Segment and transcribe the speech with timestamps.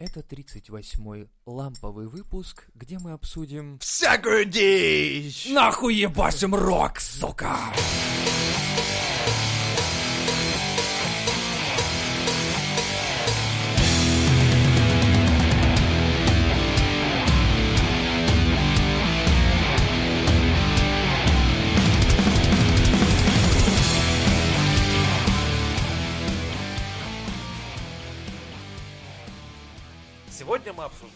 [0.00, 3.78] Это 38-й ламповый выпуск, где мы обсудим...
[3.80, 5.46] Всякую дичь!
[5.50, 7.54] Нахуй ебашим рок, сука!
[7.74, 9.59] Сегодня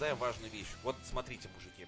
[0.04, 0.68] обсуждаем важную вещь.
[0.82, 1.86] Вот смотрите, мужики,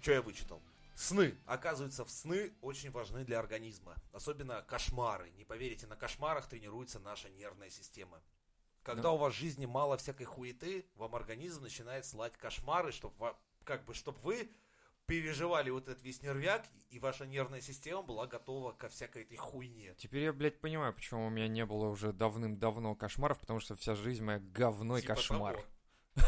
[0.00, 0.60] что я вычитал.
[0.96, 1.36] Сны.
[1.46, 3.94] Оказывается, в сны очень важны для организма.
[4.12, 5.30] Особенно кошмары.
[5.36, 8.20] Не поверите, на кошмарах тренируется наша нервная система.
[8.82, 9.10] Когда Да.
[9.12, 13.94] у вас в жизни мало всякой хуеты, вам организм начинает слать кошмары, чтобы как бы,
[13.94, 14.50] чтобы вы
[15.06, 19.94] переживали вот этот весь нервяк, и ваша нервная система была готова ко всякой этой хуйне.
[19.98, 23.94] Теперь я, блядь, понимаю, почему у меня не было уже давным-давно кошмаров, потому что вся
[23.94, 25.54] жизнь моя говно и Типа кошмар.
[25.56, 25.66] того.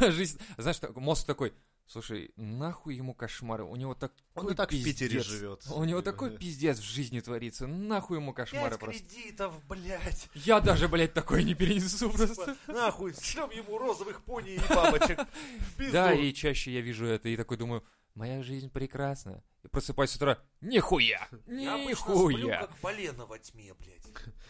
[0.11, 1.52] Жизнь, знаешь, так- мозг такой,
[1.87, 5.24] слушай, нахуй ему кошмары, у него такой Он и так в Питере пиздец.
[5.27, 5.66] живет.
[5.71, 9.02] У него такой пиздец в жизни творится, нахуй ему кошмары Пять просто.
[9.02, 10.29] кредитов, блядь.
[10.35, 12.57] Я даже, блядь, такой не перенесу Типа, просто.
[12.68, 15.18] нахуй, шлем ему розовых пони и бабочек.
[15.93, 17.83] Да, и чаще я вижу это и такой думаю,
[18.15, 19.43] моя жизнь прекрасна.
[19.63, 22.61] И просыпаюсь с утра, нихуя, Я обычно сплю, нихуя.
[22.61, 24.01] как полено во тьме, блядь.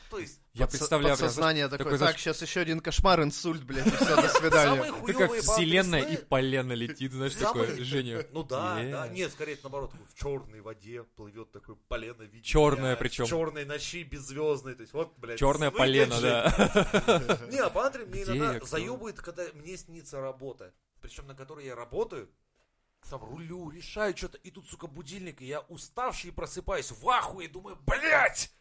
[0.08, 3.64] То есть, Я Подсо- представляю, Подсознание такой, такое, знаешь, так, сейчас еще один кошмар, инсульт,
[3.64, 4.76] блядь, и все, до свидания.
[4.76, 8.24] такая хуёвые вселенная и полено летит, знаешь, такое, Женя.
[8.30, 9.08] Ну да, да.
[9.08, 13.26] Нет, скорее наоборот, такой в черной воде плывет такой полено в причём.
[13.26, 14.76] В черной ночи, беззвездной.
[14.76, 15.38] То есть вот, блядь.
[15.40, 17.38] Черное сны полено, да.
[17.50, 20.72] Не, а посмотри, мне иногда я, заебывает, когда мне снится работа.
[21.00, 22.30] Причем на которой я работаю.
[23.08, 27.76] Там рулю, решаю что-то, и тут, сука, будильник, и я уставший просыпаюсь в ахуе, думаю,
[27.86, 28.52] блядь!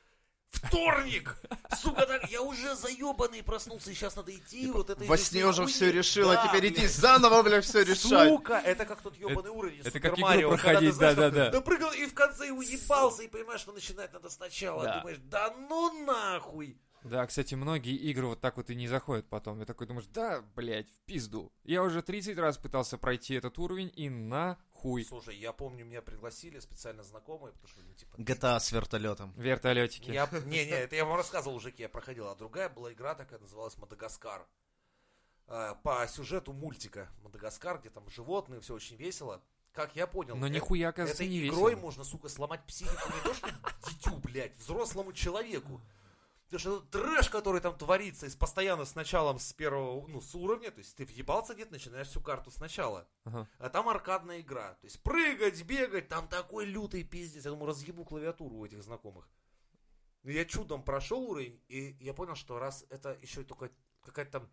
[0.50, 1.38] Вторник!
[1.78, 5.04] Сука, так, я уже заебанный проснулся, и сейчас надо идти, вот это...
[5.04, 5.72] Во сне уже хуйни.
[5.72, 6.92] все решила, Да, теперь блядь.
[6.92, 8.30] заново, блядь, все решать.
[8.30, 11.44] Сука, это как тот ебаный уровень это Супер как игру проходить, ты, знаешь, да-да-да.
[11.46, 14.84] вот Допрыгал и в конце уебался, и понимаешь, что начинать надо сначала.
[14.84, 15.00] Да.
[15.00, 16.82] Думаешь, да ну нахуй.
[17.04, 19.62] Да, кстати, многие игры вот так вот и не заходят потом.
[19.62, 21.52] И такой думаешь, да, блядь, в пизду.
[21.64, 25.06] Я уже 30 раз пытался пройти этот уровень и нахуй.
[25.06, 28.16] Слушай, я помню, меня пригласили специально знакомые, потому что, ну, типа...
[28.18, 29.34] GTA с вертолетом.
[29.38, 30.12] Вертолетики.
[30.12, 32.28] Я, не, не, это я вам рассказывал уже, я проходил.
[32.28, 34.46] А другая была игра такая, называлась Мадагаскар.
[35.48, 39.42] А, По сюжету мультика Мадагаскар, где там животные, все очень весело.
[39.72, 41.82] Как я понял, Но э- нихуя, оказывается, этой не игрой весело.
[41.82, 43.50] можно, сука, сломать психику не то что
[43.88, 45.82] дитю, блядь, взрослому человеку.
[46.50, 50.72] Потому что трэш, который там творится, и постоянно с началом с первого, ну, с уровня,
[50.72, 53.08] то есть ты въебался где-то, начинаешь всю карту сначала.
[53.24, 53.48] Ага.
[53.60, 54.74] А там аркадная игра.
[54.74, 57.46] То есть прыгать, бегать, там такой лютый пиздец.
[57.46, 59.30] Я думаю, разъебу клавиатуру у этих знакомых.
[60.24, 63.70] Но я чудом прошел уровень, и я понял, что раз это еще только
[64.02, 64.50] какая-то там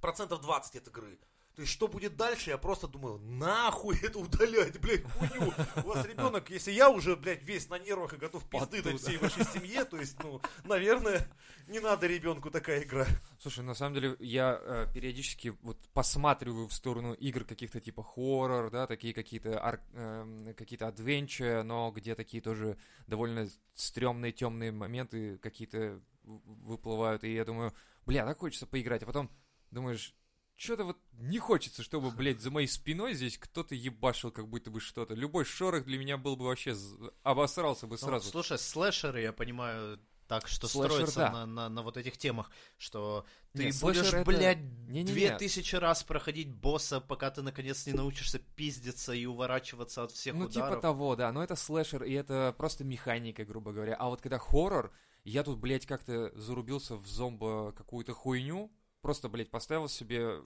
[0.00, 1.20] процентов 20 от игры.
[1.54, 5.52] То есть, что будет дальше, я просто думаю, нахуй это удалять, блядь, хуйню.
[5.84, 9.18] У вас ребенок, если я уже, блядь, весь на нервах и готов пизды дать всей
[9.18, 11.28] вашей семье, то есть, ну, наверное,
[11.68, 13.06] не надо ребенку такая игра.
[13.38, 18.70] Слушай, на самом деле, я э, периодически вот посматриваю в сторону игр каких-то типа хоррор,
[18.70, 25.36] да, такие какие-то ар- эм, какие-то адвенча, но где такие тоже довольно стрёмные, темные моменты
[25.36, 27.74] какие-то выплывают, и я думаю,
[28.06, 29.30] бля, так хочется поиграть, а потом
[29.70, 30.14] думаешь,
[30.62, 34.80] что-то вот не хочется, чтобы, блядь, за моей спиной здесь кто-то ебашил как будто бы
[34.80, 35.14] что-то.
[35.14, 36.76] Любой шорох для меня был бы вообще...
[37.22, 38.30] обосрался бы Ну, сразу.
[38.30, 41.30] слушай, слэшеры, я понимаю, так что Слэшер, строятся да.
[41.32, 46.04] на, на, на вот этих темах, что ты Нет, будешь, это- блядь, две тысячи раз
[46.04, 50.70] проходить босса, пока ты наконец не научишься пиздиться и уворачиваться от всех Ну, ударов.
[50.70, 51.32] типа того, да.
[51.32, 53.96] Но это слэшер, и это просто механика, грубо говоря.
[53.96, 54.92] А вот когда хоррор,
[55.24, 58.70] я тут, блядь, как-то зарубился в зомбо какую-то хуйню,
[59.02, 60.42] просто, блядь, поставил себе...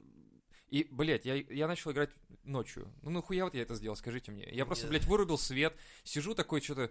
[0.68, 2.10] И, блядь, я, я начал играть
[2.42, 2.92] ночью.
[3.02, 4.48] Ну, нахуя вот я это сделал, скажите мне.
[4.50, 4.90] Я просто, Нет.
[4.90, 6.90] блядь, вырубил свет, сижу такой что-то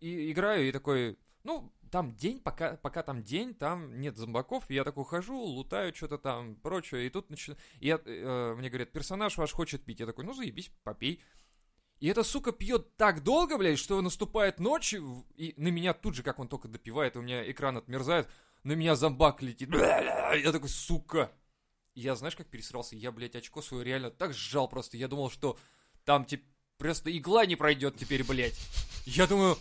[0.00, 1.18] и играю, и такой...
[1.44, 5.94] Ну, там день, пока, пока там день, там нет зомбаков, и я такой хожу, лутаю
[5.94, 10.00] что-то там, прочее, и тут начи- и я, э, мне говорят, персонаж ваш хочет пить.
[10.00, 11.22] Я такой, ну заебись, попей.
[12.00, 16.22] И эта сука пьет так долго, блядь, что наступает ночь, и на меня тут же,
[16.22, 18.28] как он только допивает, у меня экран отмерзает,
[18.64, 19.70] на меня зомбак летит.
[19.70, 21.32] Я такой, сука.
[21.94, 22.94] Я, знаешь, как пересрался?
[22.96, 24.96] Я, блядь, очко свое реально так сжал просто.
[24.96, 25.58] Я думал, что
[26.04, 26.44] там, типа,
[26.76, 28.58] просто игла не пройдет теперь, блядь.
[29.04, 29.56] Я думаю,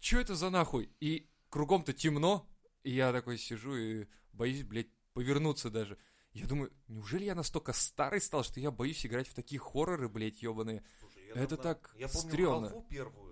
[0.00, 0.90] что это за нахуй?
[1.00, 2.46] И кругом-то темно,
[2.82, 5.96] и я такой сижу и боюсь, блядь, повернуться даже.
[6.32, 10.42] Я думаю, неужели я настолько старый стал, что я боюсь играть в такие хорроры, блядь,
[10.42, 10.84] ебаные?
[11.00, 12.84] Слушай, я Это давно- так Я помню стрёмно.
[12.90, 13.27] первую.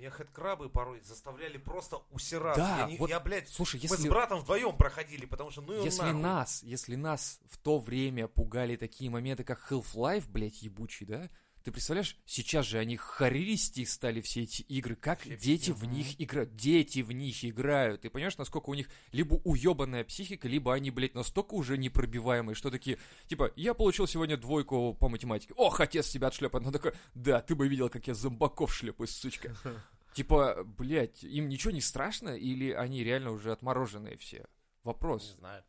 [0.00, 2.60] Меня хэдкрабы порой заставляли просто усираться.
[2.62, 5.60] Да, я, не- вот, я, блядь, Слушай, мы с если, братом вдвоем проходили, потому что
[5.62, 6.20] ну его если нахуй.
[6.20, 11.28] нас, если нас в то время пугали такие моменты, как Half-Life, блядь, ебучий, да?
[11.62, 16.20] Ты представляешь, сейчас же они харисти стали все эти игры, как Вообще дети в них
[16.20, 18.00] играют, дети в них играют.
[18.00, 22.70] Ты понимаешь, насколько у них либо уебанная психика, либо они, блядь, настолько уже непробиваемые, что
[22.70, 25.52] такие, типа, я получил сегодня двойку по математике.
[25.56, 26.64] Ох, отец тебя отшлепает.
[26.64, 29.54] Она такая, да, ты бы видел, как я зомбаков шлепаю, сучка.
[30.14, 34.38] Типа, блядь, им ничего не страшно, или они реально уже отмороженные все?
[34.38, 34.44] Не
[34.82, 35.36] Вопрос.
[35.38, 35.62] знаю.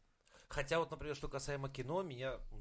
[0.47, 2.60] Хотя вот, например, что касаемо кино, меня не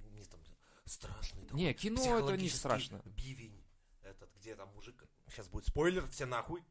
[0.85, 3.01] страшный такой Не, кино это не страшно.
[3.05, 3.65] бивень.
[4.03, 5.05] Этот, где там мужик...
[5.29, 6.65] Сейчас будет спойлер, все нахуй.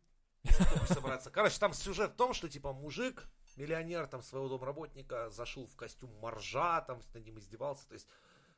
[0.88, 1.30] Собраться.
[1.32, 6.12] Короче, там сюжет в том, что типа мужик, миллионер, там своего домработника, зашел в костюм
[6.20, 7.88] моржа, там над ним издевался.
[7.88, 8.08] То есть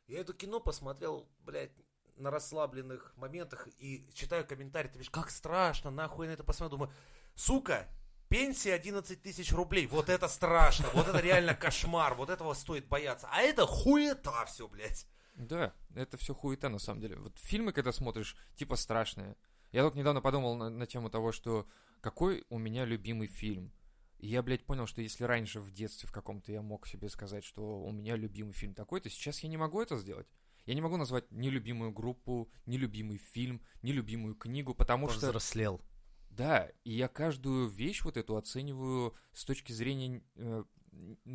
[0.07, 1.71] я это кино посмотрел, блядь,
[2.17, 6.77] на расслабленных моментах и читаю комментарии, ты видишь, как страшно, нахуй на это посмотрел.
[6.77, 6.93] Думаю,
[7.35, 7.87] сука,
[8.27, 13.27] пенсия 11 тысяч рублей, вот это страшно, вот это реально кошмар, вот этого стоит бояться.
[13.31, 15.07] А это хуета все, блядь.
[15.35, 17.17] Да, это все хуета на самом деле.
[17.17, 19.35] Вот фильмы, когда смотришь, типа страшные.
[19.71, 21.67] Я только недавно подумал на, на тему того, что
[22.01, 23.73] какой у меня любимый фильм.
[24.17, 27.43] И я, блядь, понял, что если раньше в детстве в каком-то я мог себе сказать,
[27.43, 30.27] что у меня любимый фильм такой, то сейчас я не могу это сделать.
[30.65, 35.21] Я не могу назвать ни любимую группу, ни любимый фильм, ни любимую книгу, потому что...
[35.21, 35.81] Повзрослел.
[36.29, 40.63] Да, и я каждую вещь вот эту оцениваю с точки зрения э,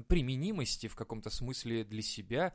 [0.09, 2.55] применимости в каком-то смысле для себя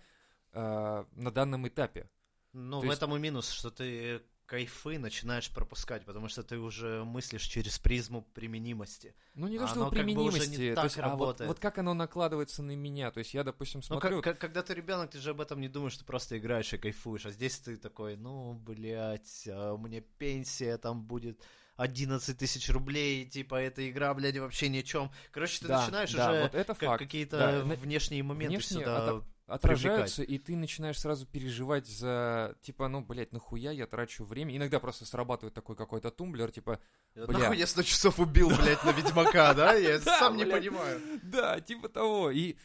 [0.53, 2.09] э, на данном этапе.
[2.53, 6.57] Ну, То в есть- этом и минус, что ты кайфы начинаешь пропускать, потому что ты
[6.57, 9.15] уже мыслишь через призму применимости.
[9.33, 11.09] Ну, не то, А что оно как бы уже применимости, не так есть, а вот,
[11.11, 11.47] работает.
[11.47, 13.11] вот как оно накладывается на меня.
[13.11, 14.17] То есть я, допустим, Ну, смотрю...
[14.21, 16.77] как- как- когда ты ребенок, ты же об этом не думаешь, ты просто играешь и
[16.77, 17.25] кайфуешь.
[17.25, 21.41] А здесь ты такой, ну, блядь, а у меня пенсия там будет
[21.77, 25.11] 11 тысяч рублей, типа, эта игра, блядь, вообще ни о чем.
[25.31, 28.97] Короче, ты Да, начинаешь да, уже вот это как какие-то Да, внешние моменты внешне сюда
[29.07, 34.55] ото- отражаются, и ты начинаешь сразу переживать за, типа, ну, блядь, нахуя я трачу время.
[34.55, 36.79] Иногда просто срабатывает такой какой-то тумблер, типа,
[37.15, 37.39] Бля.
[37.39, 39.73] Нахуй я 100 часов убил, блядь, на Ведьмака, да?
[39.81, 41.01] Я сам не понимаю.
[41.23, 42.31] да, типа того.
[42.31, 42.55] И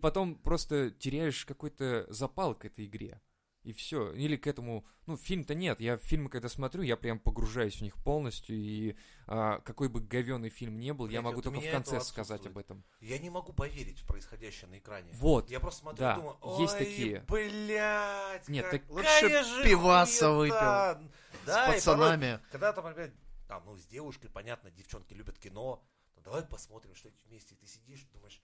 [0.00, 3.20] потом просто теряешь какой-то запал к этой игре.
[3.64, 4.12] И все.
[4.12, 4.84] Или к этому...
[5.06, 5.80] Ну, фильм-то нет.
[5.80, 8.56] Я фильмы, когда смотрю, я прям погружаюсь в них полностью.
[8.56, 8.94] И
[9.26, 12.46] а, какой бы говёный фильм не был, я Блядь, могу вот только в конце сказать
[12.46, 12.84] об этом.
[13.00, 15.10] Я не могу поверить в происходящее на экране.
[15.14, 15.50] Вот.
[15.50, 17.24] Я просто смотрю Да, и думаю, есть ой, такие.
[17.26, 21.02] блядь, Нет, так- Лучше же пиваса хуета.
[21.42, 22.40] С Да, порой, пацанами.
[22.52, 23.12] когда там, опять,
[23.48, 25.82] там, ну, с девушкой, понятно, девчонки любят кино,
[26.16, 27.54] ну, давай посмотрим что-нибудь вместе.
[27.54, 28.42] И ты сидишь, думаешь,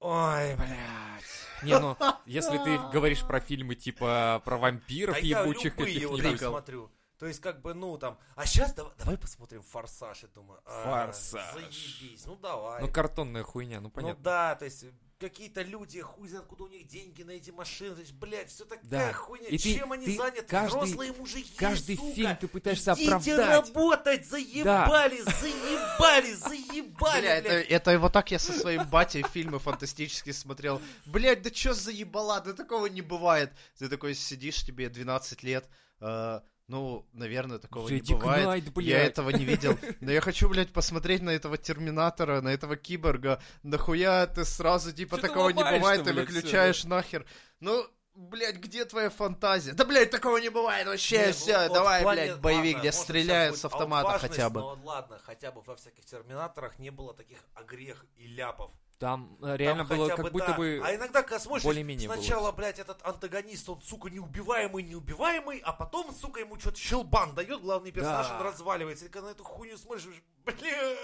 [0.00, 1.62] ой, блядь.
[1.62, 6.22] Не, ну, если ты говоришь про фильмы типа про вампиров А я ебучих каких-нибудь.
[6.22, 6.90] так смотрю.
[7.20, 10.60] То есть, как бы, ну, там, а сейчас давай, давай посмотрим «Форсаж», я думаю.
[10.64, 11.52] а, «Форсаж».
[11.54, 12.80] Заебись, ну, давай.
[12.82, 14.24] Ну, картонная хуйня, ну, Ну понятно.
[14.24, 14.86] да, то есть
[15.18, 18.64] какие-то люди, хуй знает, откуда у них деньги на эти машины, то есть, блядь, все
[18.64, 19.12] такая Да.
[19.12, 22.94] хуйня, И ты- чем они ты заняты, каждый- взрослые мужики, Каждый сука, фильм ты пытаешься
[22.94, 23.66] идите оправдать.
[23.74, 27.66] работать, заебали, заебали, заебали, Бля, это, блядь.
[27.68, 30.80] это вот так я со своим батей фильмы фантастические смотрел.
[31.04, 33.52] Блять, да чё за ебала, да такого не бывает.
[33.78, 35.68] Ты такой сидишь, тебе 12 лет,
[36.00, 36.40] э,
[36.70, 38.44] ну, наверное, такого Джеди не бывает.
[38.44, 39.76] Кнайт, Я этого не видел.
[40.00, 43.42] Но я хочу, блядь, посмотреть на этого Терминатора, на этого Киборга.
[43.64, 47.26] Нахуя ты сразу, типа, Чё ты такого не бывает, ты выключаешь нахер.
[47.58, 47.84] Ну,
[48.14, 49.72] блядь, где твоя фантазия?
[49.72, 52.80] Да, блядь, такого не бывает вообще, Не, ну, все, вот давай, плане- блядь, боевик, ладно,
[52.88, 54.60] где стреляют с автомата хотя бы.
[54.60, 58.70] Но ладно, хотя бы во всяких терминаторах не было таких огрех и ляпов.
[59.00, 60.56] Там э, реально Там было как бы, будто да.
[60.58, 60.82] бы...
[60.84, 65.72] А иногда, когда смотришь, более-менее было сначала, блядь, этот антагонист, он, сука, неубиваемый, неубиваемый, а
[65.72, 68.36] потом, сука, ему что-то щелбан дает, главный персонаж, Да.
[68.36, 69.06] он разваливается.
[69.06, 70.96] И когда на эту хуйню смотришь, думаешь, бля.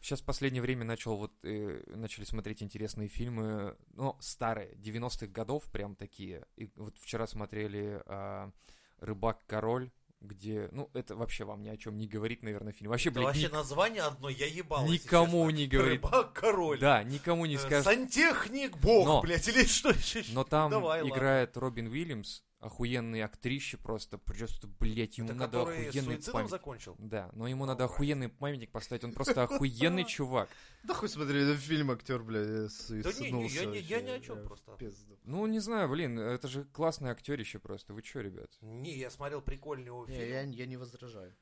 [0.00, 5.70] Сейчас в последнее время начал вот э, начали смотреть интересные фильмы, ну старые 90-х годов
[5.70, 6.46] прям такие.
[6.56, 8.50] И вот вчера смотрели а,
[8.98, 12.90] Рыбак король, где, ну это вообще вам ни о чем не говорит, наверное, фильм.
[12.90, 14.86] Вообще, Это блядь, вообще ни- название одно, я ебал.
[14.86, 16.02] Никому не говорит.
[16.02, 16.78] Рыбак-король.
[16.78, 17.84] да, никому не Э, скажет.
[17.84, 20.24] Сантехник бог, Но- блядь, или что еще?
[20.32, 21.14] Но там Давай, ладно.
[21.14, 26.50] играет Робин Уильямс, охуенный актрище просто, просто, блядь, ему Это надо охуенный памятник.
[26.50, 26.96] закончил?
[26.98, 27.86] Да, но ему надо Alright.
[27.86, 30.48] охуенный памятник поставить, он просто охуенный чувак.
[30.84, 34.20] Да хуй смотри, это фильм актер, бля, Да не, не, я, не, я ни о
[34.20, 34.78] чем просто.
[35.24, 37.94] Ну, не знаю, блин, это же классный актерище просто.
[37.94, 38.50] Вы чё, ребят?
[38.60, 40.50] Не, я смотрел прикольный его фильм.
[40.50, 41.34] Я не возражаю.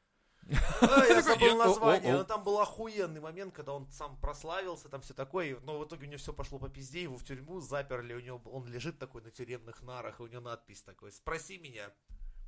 [0.80, 2.18] А, я забыл название, о, о, о.
[2.18, 6.06] но там был охуенный момент, когда он сам прославился, там все такое, но в итоге
[6.06, 9.22] у него все пошло по пизде, его в тюрьму заперли, у него он лежит такой
[9.22, 11.90] на тюремных нарах, и у него надпись такой, спроси меня,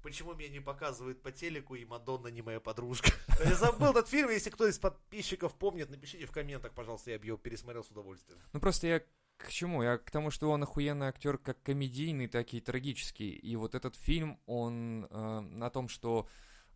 [0.02, 3.10] почему меня не показывают по телеку, и Мадонна не моя подружка.
[3.44, 7.26] Я забыл этот фильм, если кто из подписчиков помнит, напишите в комментах, пожалуйста, я бы
[7.26, 8.40] его пересмотрел с удовольствием.
[8.52, 9.02] Ну просто я
[9.36, 9.82] к чему?
[9.82, 13.30] Я к тому, что он охуенный актер как комедийный, так и трагический.
[13.30, 16.26] И вот этот фильм, он э, на том, что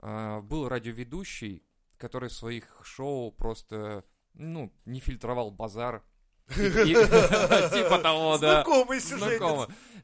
[0.01, 1.63] был радиоведущий,
[1.97, 4.05] который в своих шоу просто,
[4.35, 6.03] ну, не фильтровал базар.
[6.55, 8.65] Типа того, да.
[8.65, 9.41] Знакомый сюжет.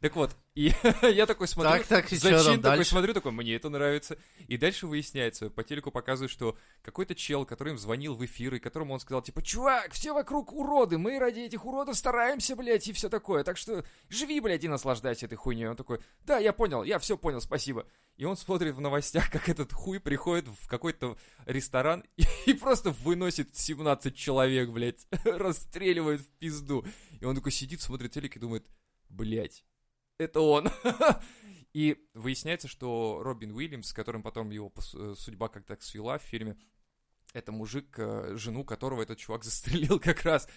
[0.00, 0.72] Так вот, и
[1.02, 4.16] я такой смотрю, Так, так, зачин такой смотрю, такой, мне это нравится.
[4.46, 8.58] И дальше выясняется, по телеку показывают, что какой-то чел, который им звонил в эфир, и
[8.60, 12.92] которому он сказал, типа, чувак, все вокруг уроды, мы ради этих уродов стараемся, блядь, и
[12.92, 15.68] все такое, так что живи, блядь, и наслаждайся этой хуйней.
[15.68, 17.86] Он такой, да, я понял, я все понял, спасибо.
[18.16, 22.90] И он смотрит в новостях, как этот хуй приходит в какой-то ресторан и, и просто
[22.90, 26.85] выносит 17 человек, блядь, расстреливает в пизду.
[27.20, 28.66] И он такой сидит, смотрит телек и думает,
[29.08, 29.64] блядь,
[30.18, 30.68] это он.
[31.75, 36.56] И выясняется, что Робин Уильямс, с которым потом его э, судьба как-то свела в фильме,
[37.35, 40.49] это мужик, э, жену которого этот чувак застрелил как раз.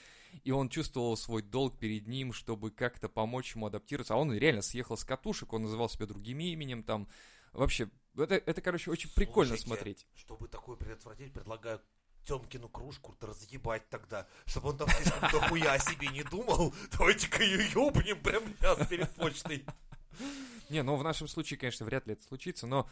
[0.45, 4.13] И он чувствовал свой долг перед ним, чтобы как-то помочь ему адаптироваться.
[4.13, 7.09] А он реально съехал с катушек, он называл себя другим именем, там...
[7.53, 10.07] Вообще, это, это короче, очень прикольно Слушайте, смотреть.
[10.15, 11.81] Чтобы такое предотвратить, предлагаю
[12.23, 16.73] Темкину кружку разъебать тогда, чтобы он там слишком дохуя о себе не думал.
[16.91, 19.65] Давайте-ка ее ёбнем прямо сейчас перед почтой.
[20.69, 22.87] Не, ну в нашем случае, конечно, вряд ли это случится, но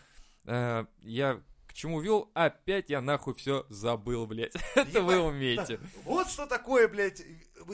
[0.46, 2.32] э, я к чему вел?
[2.34, 4.56] Опять я нахуй все забыл, блядь.
[4.76, 5.80] Это вы умеете.
[6.04, 7.22] Вот что такое, блядь,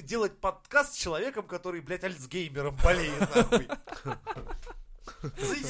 [0.01, 3.67] делать подкаст с человеком, который, блядь, альцгеймером болеет, нахуй.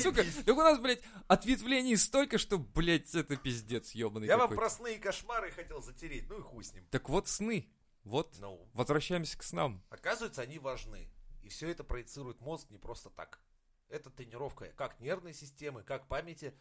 [0.02, 4.70] Сука, так у нас, блядь, ответвлений столько, что, блядь, это пиздец ебаный Я вам про
[4.70, 6.86] сны и кошмары хотел затереть, ну и хуй с ним.
[6.92, 7.70] Так вот сны.
[8.04, 9.82] Вот, Ну, возвращаемся к снам.
[9.90, 11.10] оказывается, они важны.
[11.42, 13.40] И все это проецирует мозг не просто так.
[13.90, 16.54] Это тренировка как нервной системы, как памяти,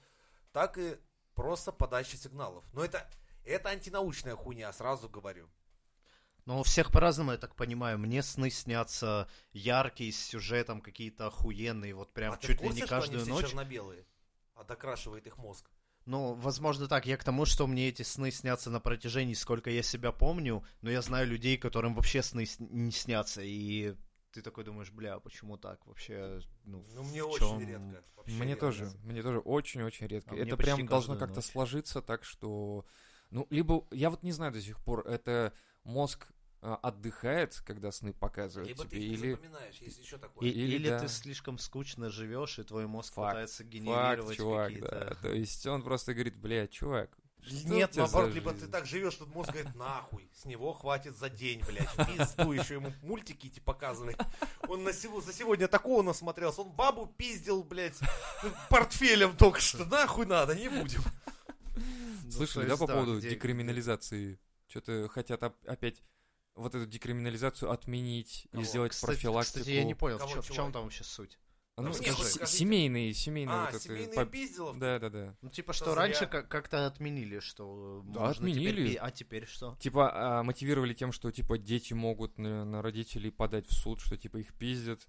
[0.52, 0.98] так и
[1.34, 2.64] просто подачи сигналов.
[2.72, 3.08] Но это,
[3.44, 5.48] это антинаучная хуйня, сразу говорю.
[6.44, 7.98] Ну, у всех по-разному, я так понимаю.
[7.98, 12.86] Мне сны снятся яркие, с сюжетом какие-то охуенные, вот прям а чуть ли курсе, не
[12.86, 13.46] что они каждую ночь.
[13.46, 14.04] черно-белые?
[14.54, 15.70] А докрашивает их мозг.
[16.04, 17.06] Ну, возможно, так.
[17.06, 20.90] Я к тому, что мне эти сны снятся на протяжении, сколько я себя помню, но
[20.90, 23.94] я знаю людей, которым вообще сны не снятся, и
[24.32, 26.40] ты такой думаешь, бля, почему так вообще?
[26.64, 28.02] Ну, Ну, мне в очень редко.
[28.16, 28.66] Вообще Мне редко.
[28.66, 30.34] тоже, мне тоже очень-очень редко.
[30.34, 31.44] А это прям должно как-то ночь.
[31.44, 32.86] сложиться так, что...
[33.30, 35.52] Ну, либо, я вот не знаю до сих пор, это
[35.84, 36.28] мозг
[36.60, 39.30] а, отдыхает, когда сны показывают Либо ты тебе, их не или...
[39.32, 40.48] запоминаешь, есть еще такое.
[40.48, 41.00] И- Или или да.
[41.00, 43.32] ты слишком скучно живешь, и твой мозг Факт.
[43.32, 44.90] пытается Факт, генерировать чувак, какие-то...
[45.10, 45.14] да.
[45.16, 47.10] То есть он просто говорит, блядь, чувак,
[47.44, 51.16] что Нет, наоборот, либо жизнь?» ты так живешь, что мозг говорит, нахуй, с него хватит
[51.18, 54.16] за день, блядь, пизду еще ему мультики эти показывать.
[54.68, 57.98] Он на сего, за сегодня такого насмотрелся, он бабу пиздил, блядь,
[58.70, 61.02] портфелем только что, нахуй надо, не будем.
[61.74, 64.38] Ну, Слышали, то да, есть, по поводу где- декриминализации?
[64.72, 66.02] Что-то хотят оп- опять
[66.54, 68.64] вот эту декриминализацию отменить и Кого?
[68.64, 69.58] сделать Кстати, профилактику.
[69.60, 70.54] кстати, я не понял, в Кого, в чего?
[70.56, 71.38] чем там вообще суть?
[71.76, 73.80] А, ну, Мне с- хоть с- семейные, семейные А, вот это...
[73.80, 74.78] семейные по- пизделов?
[74.78, 75.36] Да, да, да.
[75.42, 76.02] Ну, типа, Что что зря.
[76.02, 78.90] раньше как- как-то отменили, что Да, можно теперь отменили.
[78.92, 79.76] пи- А теперь что?
[79.78, 84.16] Типа а, мотивировали тем, что типа дети могут на, на родителей подать в суд, что
[84.16, 85.06] типа их пиздят.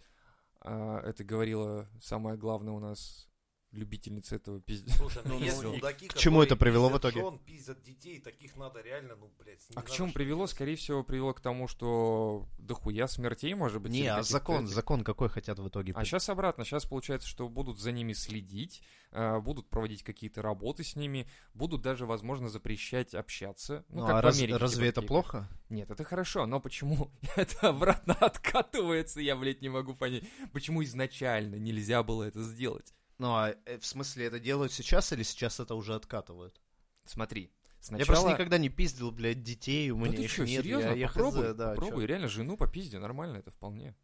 [0.59, 3.29] А, это говорила самая главная у нас
[3.73, 4.95] любительница этого пиздец.
[4.95, 7.21] Слушай, ну Ну, есть ну, мудаки, к чему это привело в итоге?
[7.21, 10.39] жен, пиздят детей, таких надо реально, ну, блядь, А к чему привело?
[10.41, 10.51] делать.
[10.51, 13.91] Скорее всего, привело к тому, что дохуя смертей, может быть.
[13.91, 14.75] Не, а закон, этих.
[14.75, 15.93] закон какой хотят в итоге?
[15.95, 16.63] А сейчас обратно.
[16.65, 21.81] Сейчас получается, что будут за ними следить, а, будут проводить какие-то работы с ними, будут
[21.81, 23.83] даже, возможно, запрещать общаться.
[23.89, 25.49] Ну, Ну, как а в раз- Америке, разве типа, это такие, плохо?
[25.69, 30.23] Нет, это хорошо, но почему это обратно откатывается, я, блядь, не могу понять.
[30.51, 32.93] Почему изначально нельзя было это сделать?
[33.17, 36.59] Ну, а э, в смысле это делают сейчас или сейчас это уже откатывают?
[37.05, 37.49] Смотри, Я
[37.81, 38.07] сначала...
[38.07, 40.63] просто никогда не пиздил, блядь, детей, у меня ты их что, нет.
[40.63, 40.87] серьезно?
[40.89, 42.07] я, я хз, попробуй, да, попробуй, чё.
[42.07, 43.95] реально, жену по пизде, нормально это вполне.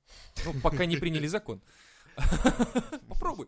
[0.46, 1.62] Ну, пока не приняли закон.
[3.08, 3.48] Попробуй.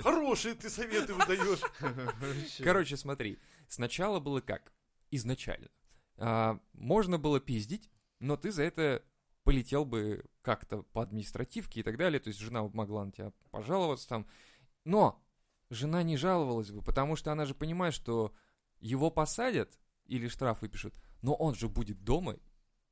[0.00, 1.60] Хорошие ты советы выдаешь.
[2.62, 4.72] Короче, смотри, сначала было как?
[5.10, 5.68] Изначально.
[6.18, 9.02] А, можно было пиздить, но ты за это
[9.44, 14.08] полетел бы как-то по административке и так далее, то есть жена могла на тебя пожаловаться
[14.08, 14.26] там.
[14.90, 15.22] Но
[15.70, 18.34] жена не жаловалась бы, потому что она же понимает, что
[18.80, 22.36] его посадят или штраф выпишут, но он же будет дома,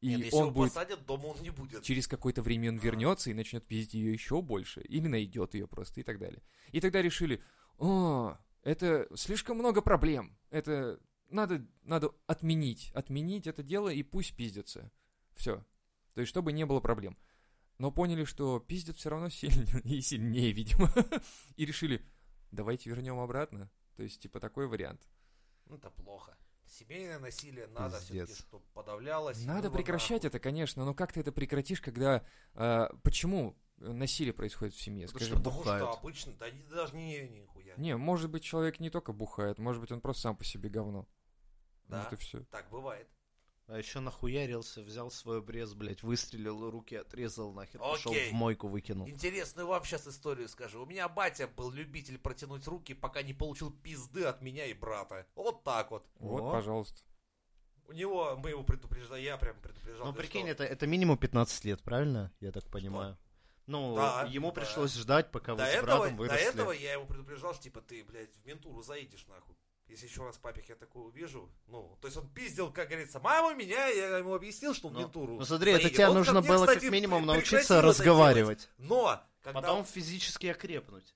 [0.00, 1.82] и Нет, если он его будет посадят, дома он не будет.
[1.82, 5.98] через какое-то время он вернется и начнет пиздить ее еще больше, или найдет ее просто
[5.98, 6.40] и так далее.
[6.70, 7.42] И тогда решили,
[7.78, 11.00] о, это слишком много проблем, это
[11.30, 14.92] надо, надо отменить, отменить это дело и пусть пиздятся.
[15.34, 15.64] Все.
[16.14, 17.18] То есть, чтобы не было проблем.
[17.78, 20.92] Но поняли, что пиздят все равно сильнее и сильнее, видимо.
[21.56, 22.04] И решили,
[22.50, 23.70] давайте вернем обратно.
[23.96, 25.08] То есть, типа, такой вариант.
[25.66, 26.36] Ну, это плохо.
[26.66, 29.44] Семейное насилие надо все-таки, чтобы подавлялось.
[29.44, 30.28] Надо прекращать нахуй.
[30.28, 32.24] это, конечно, но как ты это прекратишь, когда...
[32.54, 35.06] э, почему насилие происходит в семье?
[35.06, 35.44] Потому Скажи что мне.
[35.44, 35.88] Потому бухают.
[35.88, 37.74] что обычно, да не- даже не, нихуя.
[37.76, 41.08] Не, может быть, человек не только бухает, может быть, он просто сам по себе говно.
[41.86, 42.02] Да.
[42.04, 42.44] Вот и все.
[42.50, 43.08] Так бывает.
[43.68, 48.30] А еще нахуярился, взял свой обрез, блядь, выстрелил, руки отрезал, нахер, пошел Окей.
[48.30, 49.06] в мойку выкинул.
[49.06, 50.82] Интересную вам сейчас историю скажу.
[50.82, 55.26] У меня батя был любитель протянуть руки, пока не получил пизды от меня и брата.
[55.34, 56.06] Вот так вот.
[56.18, 56.50] Вот, О.
[56.52, 57.02] пожалуйста.
[57.88, 60.06] У него, мы его предупреждали, я прям предупреждал.
[60.06, 62.32] Ну, прикинь, что- это, это минимум 15 лет, правильно?
[62.40, 63.18] Я так понимаю.
[63.66, 64.62] Ну, Да, ему да.
[64.62, 66.48] пришлось ждать, пока До вы с этого, братом до выросли.
[66.48, 69.54] этого я его предупреждал, что типа ты, блядь, в ментуру заедешь нахуй.
[69.88, 73.54] Если еще раз папик я такое увижу, ну, то есть он пиздил, как говорится, маму
[73.54, 75.36] меня, я ему объяснил, что в Ну, ментуру.
[75.36, 78.68] Ну смотри, это тебе нужно мне, было кстати, как минимум научиться разговаривать.
[78.78, 81.14] Но, когда, Потом физически окрепнуть.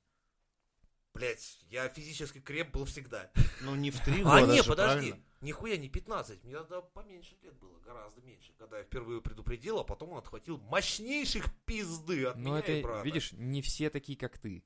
[1.14, 3.30] блядь, я физически креп был всегда.
[3.60, 5.10] Ну, не в три А, года не, же, подожди.
[5.10, 5.26] правильно?
[5.42, 6.44] Нихуя не 15.
[6.44, 8.52] Мне тогда поменьше лет было, гораздо меньше.
[8.58, 12.86] Когда я впервые предупредил, а потом он отхватил мощнейших пизды от Но меня и это,
[12.88, 13.04] брата.
[13.04, 14.64] видишь, не все такие, как ты.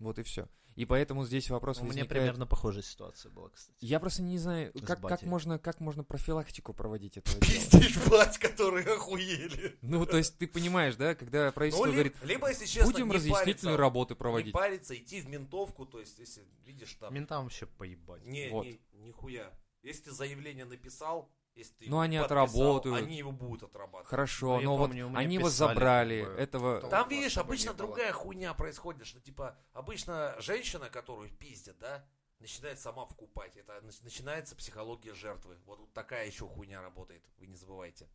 [0.00, 0.48] Вот и все.
[0.76, 2.08] И поэтому здесь вопрос У меня возникает...
[2.08, 3.76] примерно похожая ситуация была, кстати.
[3.80, 7.38] Я просто не знаю, как, как, можно, как можно профилактику проводить этого.
[7.40, 9.76] Пиздишь, бать, которые охуели.
[9.82, 13.14] Ну, то есть ты понимаешь, да, когда правительство Ну, говорит, либо, если честно, будем не
[13.14, 14.52] разъяснительные париться, работы Не проводить.
[14.54, 17.12] париться, идти в ментовку, то есть, если видишь там...
[17.12, 18.24] Ментам вообще поебать.
[18.24, 18.64] Не, Вот.
[18.64, 19.52] не, нихуя.
[19.82, 21.30] Если ты заявление написал,
[21.60, 22.98] если ты Ну, они подписал, отработают.
[22.98, 24.08] Они его будут отрабатывать.
[24.08, 26.80] Хорошо, Ну, но вот помню, меня они его забрали, бы, этого...
[26.90, 32.04] Там видишь, обычно другая хуйня происходит, что, типа, обычно женщина, которую пиздят, да,
[32.38, 33.56] начинает сама вкупать.
[33.56, 35.58] Это нач- начинается психология жертвы.
[35.66, 38.08] Вот тут такая еще хуйня работает, вы не забывайте.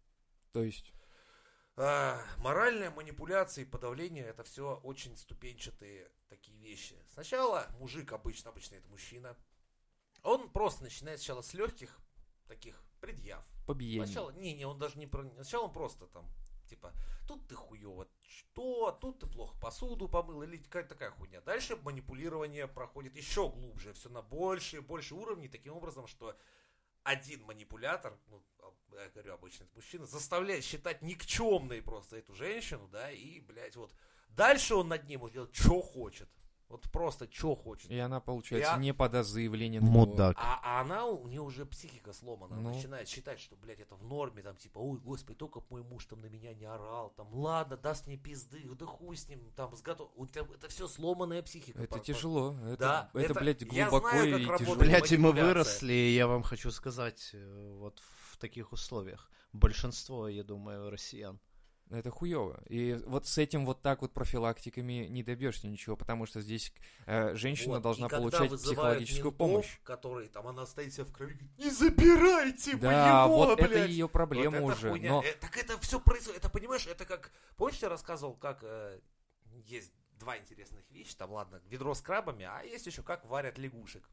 [0.52, 0.92] То есть,
[1.78, 6.96] А, моральная манипуляция и подавление это все очень ступенчатые такие вещи.
[7.14, 9.36] Сначала мужик обычно, обычно это мужчина,
[10.24, 12.00] он просто начинает сначала с легких
[12.48, 13.44] таких предъяв.
[13.66, 14.06] побиение.
[14.06, 15.24] Сначала, не, не, он даже не про...
[15.36, 16.26] Сначала он просто там,
[16.68, 16.94] типа,
[17.28, 21.42] тут ты хуево, что, тут ты плохо посуду помыл, или какая-то такая хуйня.
[21.42, 26.36] Дальше манипулирование проходит еще глубже, все на больше и больше уровней, таким образом, что
[27.04, 32.88] один манипулятор, ну, а, я говорю обычно это мужчина, заставляет считать никчемной просто эту женщину,
[32.88, 33.94] да, и, блядь, вот.
[34.30, 36.30] Дальше он над ней может делать, что хочет.
[36.68, 37.92] Вот просто, что хочет.
[37.92, 40.06] И она, получается, Я- не подаст заявление на него.
[40.08, 40.36] Мудак.
[40.40, 42.56] А, а она, у нее уже психика сломана.
[42.56, 42.76] Она Ну.
[42.76, 46.22] начинает считать, что, блядь, это в норме, там, типа, ой, господи, только мой муж там
[46.22, 50.10] на меня не орал, там, ладно, даст мне пизды, да хуй с ним, там, сготов...
[50.16, 51.78] У тебя это все сломанная психика.
[51.80, 52.58] Это По- по- тяжело.
[52.66, 54.76] Это, Да, это, это- блядь, я глубоко знаю, как и тяжело.
[54.78, 58.00] Блядь, Блять, и мы выросли, я вам хочу сказать, э, вот
[58.32, 59.30] в таких условиях.
[59.54, 61.40] Большинство, я думаю, россиян.
[61.92, 62.64] Это хуево.
[62.68, 66.74] И вот с этим вот так вот профилактиками не добьешься ничего, потому что здесь
[67.06, 69.78] э, женщина Вот, должна получать психологическую ментов, помощь.
[69.84, 73.72] которые там, она стоит себя в крови, говорит, не забирайте Да, моего, вот блядь.
[73.72, 74.90] это ее проблема Вот уже.
[74.90, 75.10] хуйня.
[75.12, 76.40] Но Э, так это все происходит.
[76.40, 77.32] Это понимаешь, это как.
[77.56, 79.00] Помнишь, я рассказывал, как э,
[79.66, 81.16] есть два интересных вещи.
[81.16, 84.10] Там, ладно, ведро с крабами, а есть еще как варят лягушек.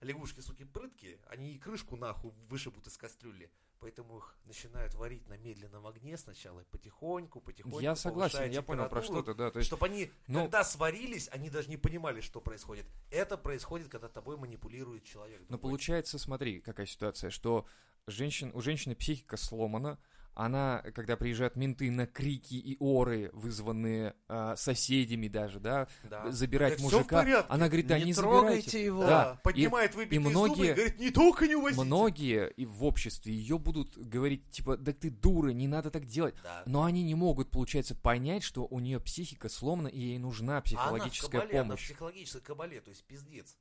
[0.00, 3.50] Лягушки, суки, прыткие, они и крышку нахуй вышибут из кастрюли.
[3.78, 7.80] Поэтому их начинают варить на медленном огне сначала, потихоньку, потихоньку.
[7.80, 9.50] я согласен, я понял про что ты, да.
[9.50, 12.86] То есть, Чтобы они, ну- когда сварились, они даже не понимали, что происходит.
[13.10, 15.40] Это происходит, когда тобой манипулирует человек.
[15.42, 15.70] но другой.
[15.70, 17.66] получается, смотри, какая ситуация, что
[18.06, 19.98] женщин, у женщины психика сломана,
[20.36, 26.30] она, когда приезжают менты на крики и оры, вызванные а, соседями даже, да, Да.
[26.30, 28.84] забирать в мужика, она говорит, да не не, трогайте забирайте.
[28.84, 29.00] его.
[29.02, 31.82] Да, Да, поднимает выбитые зубы многие- и говорит, не только не увозите.
[31.82, 36.34] Многие и в обществе ее будут говорить, типа, да ты дура, не надо так делать.
[36.42, 36.62] Да.
[36.66, 41.30] Но они не могут, получается, понять, что у нее психика сломана, и ей нужна психологическая
[41.30, 41.84] она в кабале, она в помощь.
[41.86, 43.56] психологической кабале, то есть пиздец.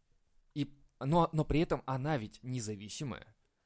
[0.54, 3.26] И, но, но при этом она ведь независимая.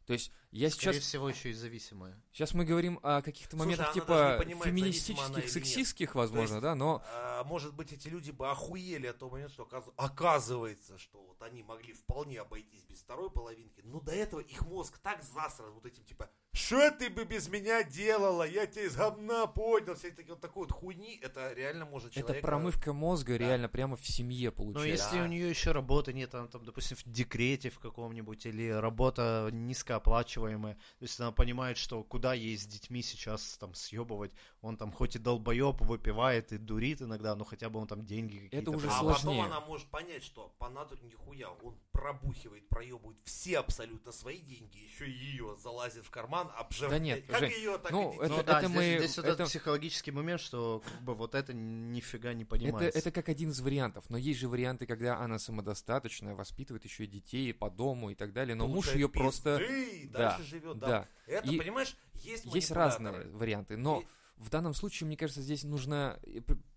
[0.10, 2.19] То есть я Скорее сейчас, всего, еще и зависимые.
[2.32, 6.74] сейчас мы говорим о каких-то Слушай, моментах даже типа понимает, феминистических, сексистских, возможно, есть, да,
[6.74, 11.22] но А, может быть, эти люди бы охуели от того момента, что оказ- оказывается, что
[11.22, 15.72] вот они могли вполне обойтись без второй половинки, но до этого их мозг так засран
[15.74, 16.28] вот этим, типа,
[16.70, 20.64] что ты бы без меня делала, я тебя из говна поднял, все такие вот такой
[20.64, 22.46] вот хуйни, это реально может это человека...
[22.46, 23.46] промывка мозга Да.
[23.46, 25.06] реально прямо в семье Но получается.
[25.06, 25.24] если Да.
[25.24, 30.76] у нее еще работы нет, она там, допустим, в декрете в каком-нибудь, или работа низкооплачиваемая,
[30.76, 34.32] то есть она понимает, что куда ей с детьми сейчас там съебывать,
[34.62, 38.38] он там хоть и долбоеб выпивает и дурит иногда, но хотя бы он там деньги
[38.38, 38.72] какие-то...
[38.72, 39.00] уже а приносит.
[39.00, 39.46] потом сложнее.
[39.46, 45.10] она может понять, что по натуре нихуя, он пробухивает, проебывает все абсолютно свои деньги, еще
[45.10, 46.90] ее залазит в карман обжег.
[46.90, 49.18] Да нет, как Жень, ее так ну, и это- Ну да, это здесь, мы- здесь
[49.18, 52.98] вот это- этот психологический момент, что как бы вот это нифига не Это, понимается.
[52.98, 54.06] это как один из вариантов.
[54.10, 58.32] Но есть же варианты, когда она самодостаточная, воспитывает еще и детей по дому и так
[58.32, 58.56] далее.
[58.56, 59.58] Но муж Получает ее просто...
[59.60, 60.80] пизды и Да, дальше живет.
[60.80, 60.88] Да.
[60.88, 61.08] Да.
[61.28, 64.06] Это, И понимаешь, есть Есть разные варианты, но И-
[64.38, 66.18] в данном случае, мне кажется, здесь нужна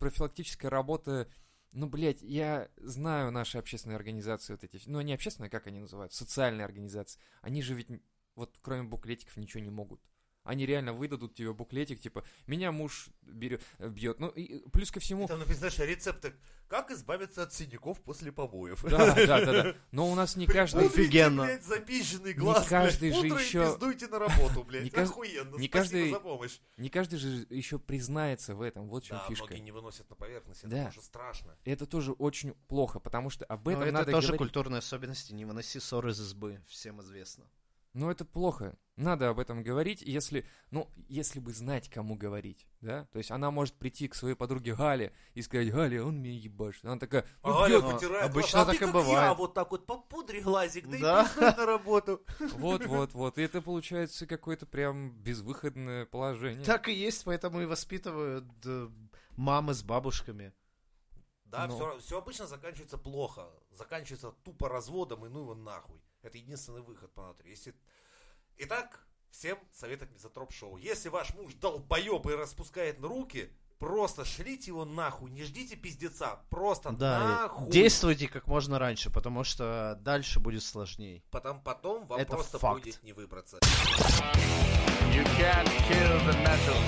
[0.01, 1.29] профилактическая работа.
[1.73, 6.13] Ну, блядь, я знаю наши общественные организации, вот эти, ну, не общественные, как они называют,
[6.13, 7.19] социальные организации.
[7.41, 7.89] Они же ведь,
[8.35, 10.03] вот, кроме буклетиков, ничего не могут.
[10.45, 14.19] Они реально выдадут тебе буклетик, типа, меня муж берет, бьет.
[14.19, 15.29] Ну, и плюс ко всему...
[15.29, 16.35] Там написано, знаешь, рецепты.
[16.69, 18.83] Как избавиться от синяков после побоев?
[18.83, 19.77] Да, да, да, да.
[19.93, 20.87] Но у нас не каждый...
[20.87, 21.45] Офигенно.
[21.45, 24.83] блядь, запизженный глаз, каждый блядь, же и еще- пиздуйте на работу, блядь.
[24.97, 26.59] Не Охуенно, не каждый- за помощь.
[26.77, 28.89] Не каждый же еще признается в этом.
[28.89, 29.45] Вот в чем Да, фишка.
[29.47, 30.79] многие не выносят на поверхность, Да.
[30.79, 31.57] это уже страшно.
[31.65, 34.39] Это тоже очень плохо, потому что об Но этом это надо тоже говорить.
[34.39, 35.33] культурные особенности.
[35.35, 37.45] Не выноси ссоры из избы, всем известно.
[37.95, 38.77] Ну, это плохо.
[38.97, 43.07] Надо об этом говорить, если, ну, если бы знать, кому говорить, да?
[43.13, 46.85] То есть она может прийти к своей подруге Гале и сказать, Галя, он меня ебашит.
[46.85, 47.85] Она такая, А ну, Галя бьёт.
[47.85, 49.13] ну, потирает обычно глаз, а так ты и как бывает.
[49.29, 51.53] я, вот так вот попудри глазик, да, Да.
[51.53, 52.23] и на работу.
[52.57, 53.39] Вот, вот, вот.
[53.39, 56.65] И это получается какое-то прям безвыходное положение.
[56.65, 58.89] Так и есть, поэтому и воспитывают э,
[59.37, 60.53] мамы с бабушками.
[61.45, 61.99] Да, Ну.
[61.99, 63.51] все, обычно заканчивается плохо.
[63.71, 66.01] Заканчивается тупо разводом, и ну его нахуй.
[66.23, 67.51] Это единственный выход по натуре.
[67.51, 67.75] Если...
[68.59, 70.77] Итак, всем советов Мизотроп Шоу.
[70.77, 75.31] Если ваш муж долбоеб и распускает на руки, просто шлите его нахуй.
[75.33, 76.41] Не ждите пиздеца.
[76.49, 77.71] Просто Да, нахуй.
[77.73, 81.25] действуйте как можно раньше, потому что дальше будет сложнее.
[81.31, 82.83] Потом, потом вам Это просто факт.
[82.85, 83.59] будет не выбраться.
[85.13, 86.79] You can't kill the metal.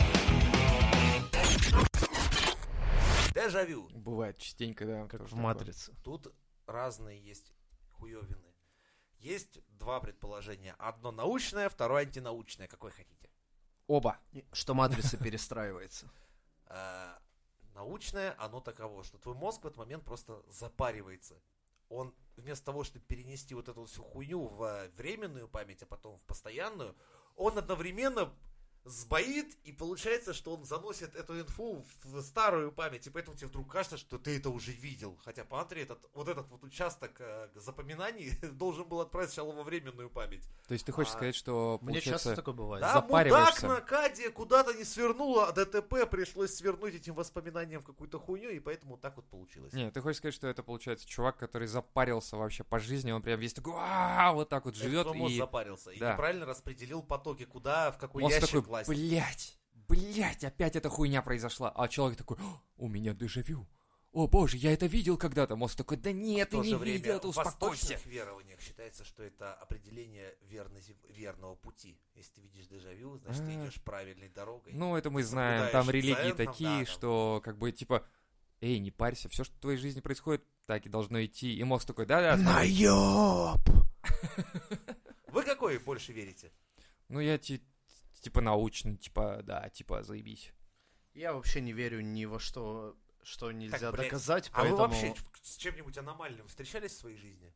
[3.35, 3.89] Дежавю.
[3.93, 5.07] Бывает частенько, да.
[5.09, 5.43] Как в такое.
[5.43, 5.93] «Матрице».
[6.05, 6.33] Тут
[6.67, 7.53] разные есть
[7.91, 8.44] хуевины.
[9.25, 10.75] Есть два предположения.
[10.79, 12.69] Одно научное, второе антинаучное.
[12.69, 13.31] Какое хотите?
[13.87, 14.19] Оба.
[14.53, 16.11] Что «Матрица» перестраивается.
[16.67, 17.19] Э,
[17.75, 21.41] научное, оно таково, что твой мозг в этот момент просто запаривается.
[21.91, 26.23] Он вместо того, чтобы перенести вот эту всю хуйню в временную память, а потом в
[26.23, 26.97] постоянную,
[27.37, 28.35] он одновременно
[28.85, 33.71] сбоит, и получается, что он заносит эту инфу в старую память, и поэтому тебе вдруг
[33.71, 35.19] кажется, что ты это уже видел.
[35.25, 40.11] Хотя, посмотри, этот, вот этот вот участок э, запоминаний должен был отправить сначала во временную
[40.11, 40.45] память.
[40.69, 42.83] То есть ты хочешь А, сказать, что Мне часто такое бывает.
[42.83, 48.19] Да, мудак на Каде куда-то не свернула, а ДТП пришлось свернуть этим воспоминанием в какую-то
[48.19, 49.73] хуйню, и поэтому так вот получилось.
[49.73, 53.41] Не, ты хочешь сказать, что это получается чувак, который запарился вообще по жизни, он прям
[53.41, 57.91] весь такой, «А, вот так вот Это живет и запарился и неправильно распределил потоки, куда,
[57.91, 58.89] в какой ящик класть.
[58.89, 63.67] блять, блять, опять эта хуйня произошла, а человек такой, «О, у меня дежавю,
[64.13, 67.21] о боже, я это видел когда-то, мозг такой, да нет, В ты не время видел,
[67.21, 67.61] в успокойся.
[67.67, 71.99] восточных верованиях считается, что это определение верности, верного пути.
[72.15, 73.65] Если ты видишь дежавю, значит, ты А.
[73.65, 74.73] идешь правильной дорогой.
[74.73, 76.87] Ну, это мы знаем, там религии центнов, такие, да, там.
[76.87, 78.07] что как бы типа,
[78.61, 81.85] эй, не парься, все, что в твоей жизни происходит, так и должно идти, и мозг
[81.87, 82.71] такой, да-да, смотри».
[82.85, 83.61] Наёб!
[85.29, 86.53] Вы какой больше верите?
[87.09, 87.63] ну я ти-
[88.25, 90.53] типа научный, типа, да, типа, заебись.
[91.13, 94.89] Я вообще не верю ни во что, что нельзя блядь, доказать, А вы поэтому...
[94.89, 97.55] вообще с чем-нибудь аномальным встречались в своей жизни?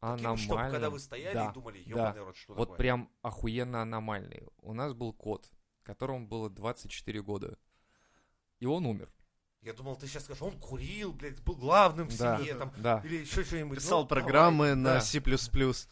[0.00, 0.38] Таким, Аномально.
[0.38, 1.90] чтобы когда вы стояли да, и думали, да.
[1.90, 2.78] ебаный рот, что Вот такое?
[2.78, 4.42] прям охуенно аномальный.
[4.58, 5.50] У нас был кот,
[5.82, 7.56] которому было 24 года.
[8.58, 9.12] И он умер.
[9.62, 12.36] Я думал, ты сейчас скажешь, он курил, блядь, был главным в Да.
[12.38, 13.00] семье, там, Да.
[13.04, 13.78] или еще что-нибудь.
[13.78, 14.74] Писал Ну, программы давай.
[14.76, 15.00] на да.
[15.00, 15.20] C++.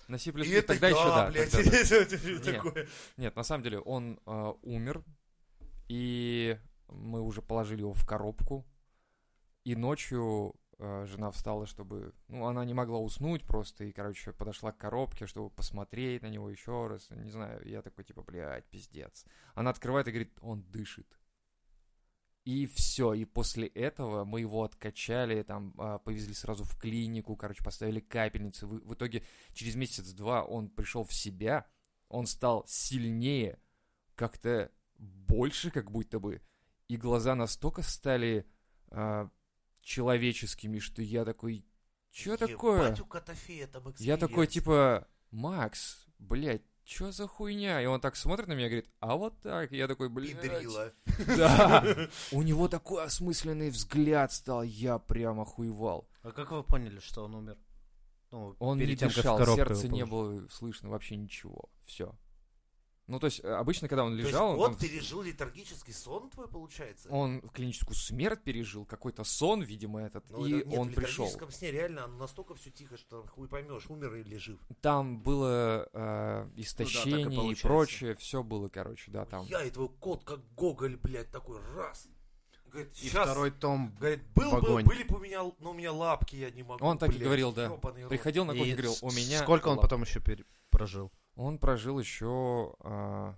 [0.09, 1.31] На C++ И это тогда я, еще да.
[1.31, 1.97] блядь, тогда да.
[1.97, 2.43] это Нет.
[2.45, 2.89] такое.
[3.17, 5.05] Нет, на самом деле он э, умер,
[5.89, 8.67] и мы уже положили его в коробку.
[9.63, 12.13] И ночью э, жена встала, чтобы...
[12.27, 16.51] Ну, она не могла уснуть просто, и, короче, подошла к коробке, чтобы посмотреть на него
[16.51, 17.09] еще раз.
[17.11, 19.25] Не знаю, я такой, типа, блядь, пиздец.
[19.55, 21.20] Она открывает и говорит, он дышит.
[22.45, 27.63] И все, и после этого мы его откачали, там, а, повезли сразу в клинику, короче,
[27.63, 28.67] поставили капельницы.
[28.67, 31.67] В, в итоге через месяц-два он пришел в себя,
[32.09, 33.61] он стал сильнее,
[34.15, 36.41] как-то больше как будто бы,
[36.89, 38.47] и глаза настолько стали
[38.89, 39.31] а,
[39.83, 41.65] человеческими, что я такой,
[42.11, 42.97] что такое?
[43.01, 47.81] У Котофея там Я такой, типа, Макс, блядь, что за хуйня?
[47.81, 49.71] И он так смотрит на меня и говорит, а вот так.
[49.73, 50.41] И я такой, блядь.
[50.41, 50.93] Пидрила.
[51.27, 52.09] Да.
[52.33, 56.09] У него такой осмысленный взгляд стал, я прям охуевал.
[56.23, 57.57] А как вы поняли, что он умер?
[58.33, 61.71] Ну, Он перед не тем, дышал, коробку сердце не было слышно, вообще ничего.
[61.85, 62.13] Все.
[63.11, 66.31] Ну, то есть, э, обычно, когда он То есть лежал, он, в- пережил летаргический сон
[66.31, 67.09] твой, получается?
[67.11, 71.25] он клиническую смерть пережил, какой-то сон, видимо, этот, Ну, и это- нет, он в пришел.
[71.27, 74.59] летаргическом сне реально оно настолько все тихо, что хуй поймешь, умер или жив.
[74.81, 77.67] Там было э, истощение и получается.
[77.67, 79.45] прочее, все было, короче, да, там.
[79.47, 82.07] Я и твой кот, как Гоголь, блядь, такой раз.
[82.67, 84.85] Говорит, И сейчас, второй том говорит, был в бы, огонь.
[84.85, 86.85] были бы у меня, но у меня лапки, я не могу.
[86.85, 87.69] Он так и блядь, говорил, да.
[88.09, 89.43] Приходил на кухню и И говорил, у меня...
[89.43, 89.83] Сколько он лап».
[89.83, 91.11] потом еще пере- прожил?
[91.37, 92.75] Он прожил еще...
[92.81, 93.35] А...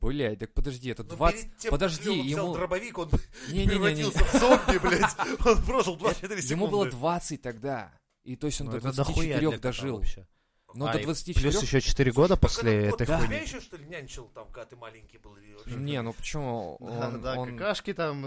[0.00, 1.40] Блядь, так подожди, это Но 20...
[1.40, 3.10] перед тем, подожди, он взял ему- дробовик, он
[3.48, 5.16] Не-не-не, превратился в зомби, блядь.
[5.46, 6.54] Он прожил 24 секунды.
[6.54, 7.92] ему было 20 тогда.
[8.22, 9.96] И то есть он Ну, до это дохуя для 24 кота дожил.
[9.96, 10.26] вообще.
[10.74, 11.50] Но А, до и 24...
[11.50, 13.18] Плюс еще 4 года Так после этой Да.
[13.18, 13.42] тебя хуйни.
[13.42, 15.34] еще, что ли, нянчил там, когда ты маленький был?
[15.36, 15.74] или вообще?
[15.74, 16.76] Не, ну почему?
[16.80, 18.22] Да, Он, да, он- какашки там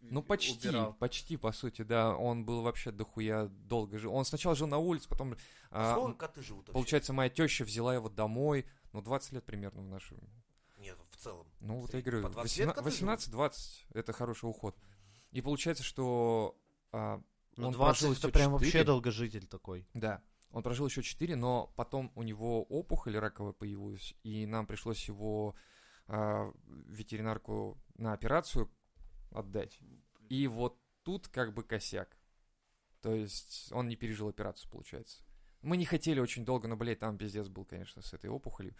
[0.00, 0.94] Ну почти, убирал.
[0.94, 2.16] почти, по сути, да.
[2.16, 4.14] Он был вообще дохуя долго жил.
[4.14, 5.36] Он сначала жил на улице, потом...
[5.70, 6.72] а, Сколько коты живут вообще?
[6.72, 8.66] получается, моя теща взяла его домой.
[8.92, 10.16] Ну, 20 лет примерно в нашу...
[10.78, 11.46] Нет, в целом.
[11.60, 13.20] Ну, вот я говорю, По 20 лет коты живут?
[13.20, 13.52] 18-20
[13.94, 14.76] это хороший уход.
[15.30, 16.56] И получается, что
[16.92, 17.20] а,
[17.56, 18.52] Ну, он 20 прожил это прям 4.
[18.52, 19.86] вообще долгожитель такой.
[19.94, 25.06] Да, он прожил еще 4, но потом у него опухоль раковая появилась, и нам пришлось
[25.06, 25.54] его
[26.08, 26.52] а,
[26.88, 28.68] ветеринарку на операцию
[29.30, 29.78] отдать.
[30.28, 32.16] И вот тут как бы косяк.
[33.00, 35.22] То есть он не пережил операцию, получается.
[35.62, 38.74] Мы не хотели очень долго, но, блядь, там пиздец был, конечно, с этой опухолью.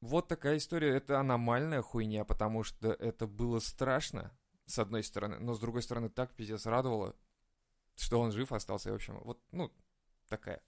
[0.00, 0.96] Вот такая история.
[0.96, 6.08] Это аномальная хуйня, потому что это было страшно, с одной стороны, но с другой стороны
[6.08, 7.16] так пиздец радовало,
[7.94, 8.88] что он жив остался.
[8.88, 9.72] И, в общем, вот, ну,
[10.28, 10.62] такая.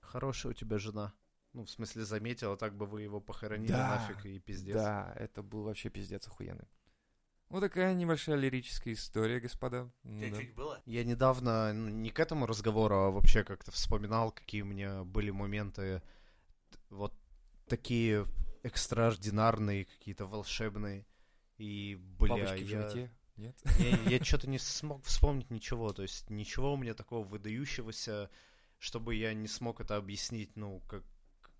[0.00, 1.14] Хорошая у тебя жена.
[1.52, 4.74] Ну, в смысле, заметила, так бы вы его похоронили Да, нафиг и пиздец.
[4.74, 6.68] Да, это был вообще пиздец охуенный.
[7.52, 9.92] Вот такая небольшая лирическая история, господа.
[10.04, 10.36] Тебя да.
[10.40, 10.82] чуть было?
[10.86, 15.28] Я недавно, ну, не к этому разговору, а вообще как-то вспоминал, какие у меня были
[15.28, 16.00] моменты
[16.88, 17.12] вот
[17.66, 18.26] такие
[18.62, 21.04] экстраординарные, какие-то волшебные.
[21.58, 23.10] И, бля, Бабочки в я, животе?
[23.36, 23.54] Нет?
[24.08, 25.92] я, что-то не смог вспомнить ничего.
[25.92, 28.30] То есть ничего у меня такого выдающегося,
[28.78, 31.04] чтобы я не смог это объяснить, ну, как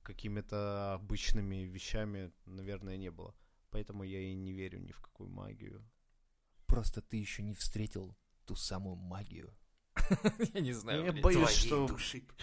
[0.03, 3.35] какими-то обычными вещами, наверное, не было.
[3.73, 5.83] Поэтому я и не верю ни в какую магию.
[6.67, 9.53] Просто ты еще не встретил ту самую магию.
[10.55, 11.05] Я не знаю.
[11.05, 11.89] Я боюсь, что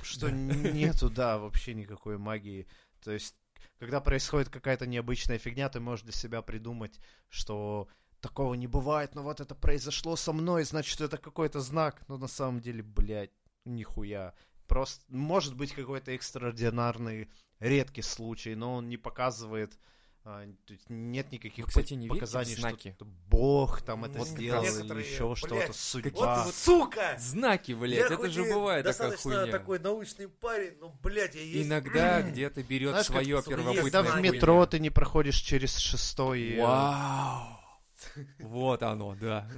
[0.04, 2.68] что нету, да, вообще никакой магии.
[3.02, 3.36] То есть,
[3.80, 7.88] когда происходит какая-то необычная фигня, ты можешь для себя придумать, что
[8.22, 12.04] такого не бывает, но вот это произошло со мной, значит, это какой-то знак.
[12.08, 13.32] Но на самом деле, блядь,
[13.66, 14.34] нихуя.
[14.68, 19.78] Просто, может быть, какой-то экстраординарный, редкий случай, но он не показывает,
[20.26, 22.94] а, то есть нет никаких Вы, кстати, по- не показаний, знаки?
[22.96, 26.44] что Бог там это Вот сделал или некоторые, еще что-то, судьба.
[26.46, 27.16] Вот сука!
[27.18, 29.52] Знаки, блядь, Я это же бывает такая достаточно хуйня.
[29.52, 31.68] такой научный парень, но, блядь, я есть...
[31.68, 34.32] Иногда где-то берет Знаешь, как свое есть первобытное Когда в хуйня.
[34.32, 36.56] метро ты не проходишь через шестой...
[36.56, 37.58] э, Вау!
[38.40, 39.50] Вот оно, да.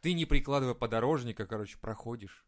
[0.00, 2.46] Ты не прикладывая подорожника, короче, проходишь,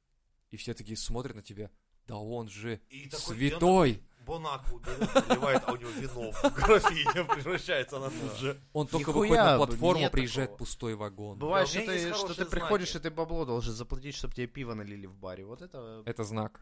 [0.50, 1.70] и все такие смотрят на тебя.
[2.06, 4.02] Да он же И такой святой!
[4.26, 8.61] Бонакву берет, наливает, а у него вино в графине превращается она тут же.
[8.72, 11.38] Он только выходит на платформу, приезжает пустой вагон.
[11.38, 15.44] Бывает, что ты, приходишь, и ты бабло должен заплатить, чтобы тебе пиво налили в баре.
[15.44, 16.61] Вот это Это знак.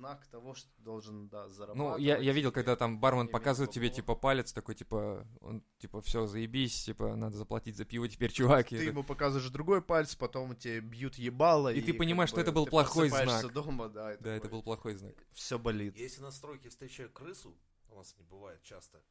[0.00, 2.02] Знак того, что ты должен, да, Ну, зарабатывать.
[2.02, 6.26] я, я видел, когда там бармен показывает тебе, типа, палец такой, типа, он, типа, все,
[6.26, 8.68] заебись, типа, надо заплатить за пиво теперь, чувак.
[8.68, 11.72] Ты И это- ему показываешь другой палец, потом тебе бьют ебало.
[11.72, 13.52] И ты понимаешь, что это был плохой знак.
[13.52, 15.14] дома, да, Да, это был плохой знак.
[15.32, 15.96] Все болит.
[15.98, 17.54] Если на стройке встречаю крысу,
[17.90, 19.02] у нас не бывает часто.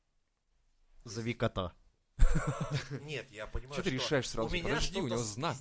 [1.06, 1.74] Зови кота.
[3.02, 4.50] Нет, я понимаю, Что ты решаешь сразу?
[4.50, 5.58] У меня Подожди, у что-то него знак.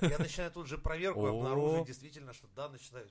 [0.00, 3.08] Я начинаю тут же проверку, обнаружить действительно, что да, начинаю...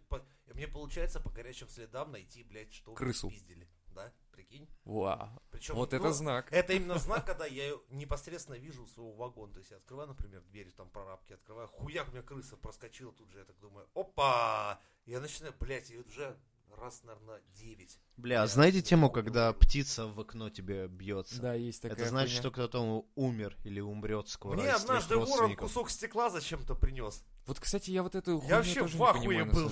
[0.54, 3.30] Мне получается по горячим следам найти, блядь, что Крысу.
[3.30, 3.68] спиздили.
[3.96, 4.68] Да, прикинь?
[4.84, 5.30] Вау.
[5.52, 6.52] Причем, Вот ну, это знак.
[6.52, 9.54] Это именно знак, когда я непосредственно вижу у своего вагона.
[9.54, 13.32] То есть я открываю, например, дверь там прорабки, открываю, хуяк, у меня крыса проскочила тут
[13.32, 13.40] же.
[13.40, 14.82] Я так думаю, опа!
[15.06, 16.38] Я начинаю, блядь, и уже
[16.78, 18.00] раз, наверное, 9.
[18.18, 19.24] Бля, а Я знаете тему, помню.
[19.24, 21.42] когда птица в окно тебе бьется?
[21.42, 22.42] Да, есть такая Это значит, хуйня.
[22.42, 24.58] что кто-то умер или умрет скоро.
[24.58, 27.24] Мне однажды ворон кусок стекла зачем-то принес.
[27.46, 29.72] Вот, кстати, я вот эту хуйню вообще тоже в не ахуе понимаю, был.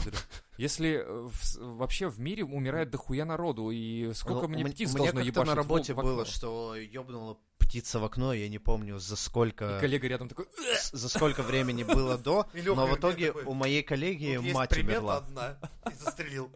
[0.58, 5.12] Если э, в вообще в мире умирает дохуя народу, и сколько Ну, мне птиц меня
[5.12, 6.12] должно ебашить на работе в окно?
[6.12, 9.78] было, что ёбнула птица в окно, я не помню за сколько...
[9.78, 10.46] И коллега рядом такой...
[10.92, 15.18] За сколько времени было до, но в мне итоге у моей коллеги мать примета умерла.
[15.18, 15.58] одна.
[15.92, 16.52] И застрелил.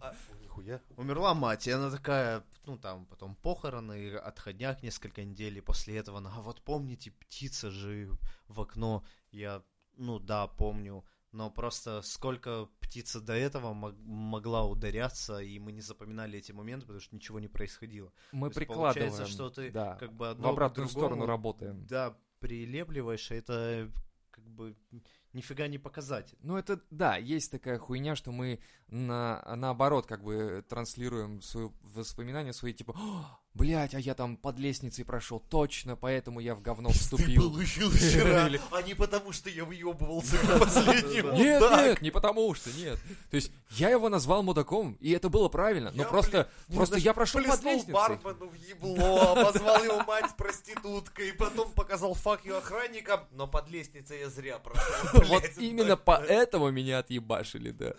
[0.58, 0.82] Нихуя.
[0.96, 6.18] Умерла мать, и она такая, ну там, потом похороны, отходняк несколько недель, и после этого
[6.18, 8.10] она, а вот помните, птица же
[8.48, 9.62] в окно, я,
[9.98, 15.82] ну да, помню, но просто сколько птица до этого мог- могла ударяться, и мы не
[15.82, 18.12] запоминали эти моменты, потому что ничего не происходило.
[18.32, 21.08] Мы То есть прикладываем, получается, что ты да, Как бы в одно к обратную другому,
[21.08, 21.86] сторону работаем.
[21.86, 23.92] Да, прилепливаешь, а это
[24.32, 24.76] как бы
[25.38, 26.38] нифига не показатель.
[26.42, 32.54] Ну, это, да, есть такая хуйня, что мы на, наоборот как бы транслируем свои воспоминания
[32.54, 32.94] свои, типа,
[33.58, 37.52] блять, а я там под лестницей прошел, точно, поэтому я в говно вступил.
[37.52, 42.72] получил вчера, а не потому, что я въебывался в последний Нет, нет, не потому что,
[42.72, 43.00] нет.
[43.30, 47.44] То есть я его назвал мудаком, и это было правильно, но просто, просто я прошел
[47.44, 47.94] под лестницей.
[47.94, 54.20] бармену в ебло, обозвал его мать проституткой, потом показал фак ее охранникам, но под лестницей
[54.20, 55.24] я зря прошел.
[55.28, 57.94] Вот именно поэтому меня отъебашили, да.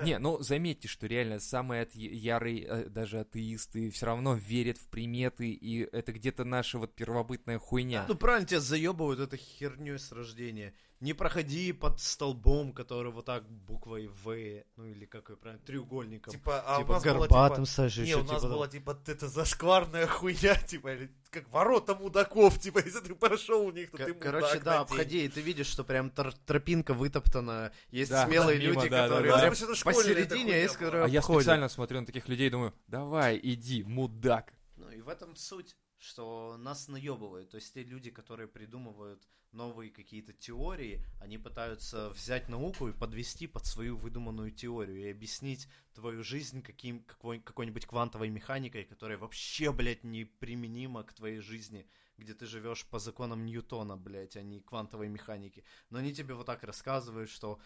[0.00, 5.50] Не, ну заметьте, что реально самые ярые э, даже атеисты все равно верят в приметы,
[5.50, 8.04] и это где-то наша вот первобытная хуйня.
[8.08, 10.74] Ну правильно, тебя заебывают этой херней с рождения.
[11.00, 16.32] Не проходи под столбом, который вот так буквой В, ну или какой правильно, треугольником.
[16.32, 18.98] Типа, а у типа нас было, горбатым типа, Саша, Не, у нас типа, была, типа,
[19.06, 23.98] это зашкварная хуйня, типа, или как ворота мудаков, типа, если ты прошел у них, то
[23.98, 27.72] Ко- ты мудак Короче, да, обходи, и ты видишь, что прям тор- тропинка вытоптана.
[27.90, 29.38] Есть Да, смелые мимо, люди, да, да, которые да.
[29.40, 29.84] прям школьная эта
[30.30, 30.84] посередине, а есть, была.
[30.86, 31.42] которые А я обходят.
[31.42, 34.54] специально смотрю на таких людей и думаю, давай, иди, мудак.
[34.76, 37.50] Ну и в этом суть, что нас наебывают.
[37.50, 43.46] То есть те люди, которые придумывают новые какие-то теории, они пытаются взять науку и подвести
[43.46, 49.72] под свою выдуманную теорию и объяснить твою жизнь каким, какой, какой-нибудь квантовой механикой, которая вообще,
[49.72, 51.88] блядь, неприменима к твоей жизни,
[52.18, 55.64] где ты живешь по законам Ньютона, блядь, а не квантовой механики.
[55.88, 57.60] Но они тебе вот так рассказывают, что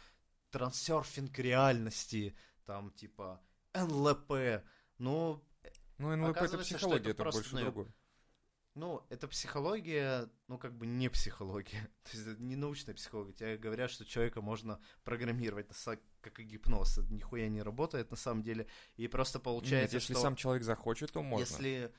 [0.50, 3.40] трансерфинг реальности, там, типа,
[3.74, 4.62] НЛП,
[4.98, 5.42] ну,
[5.98, 7.74] Ну, НЛП это психология, это это просто больше наеб.
[7.74, 7.94] другое.
[8.78, 11.90] Ну, это психология, ну, как бы не психология.
[12.04, 13.32] То есть это не научная психология.
[13.32, 15.66] Тебе говорят, что человека можно программировать,
[16.20, 16.98] как и гипноз.
[16.98, 18.68] Это нихуя не работает на самом деле.
[18.96, 21.42] И просто получается, Нет, если что сам человек захочет, то можно.
[21.42, 21.92] если...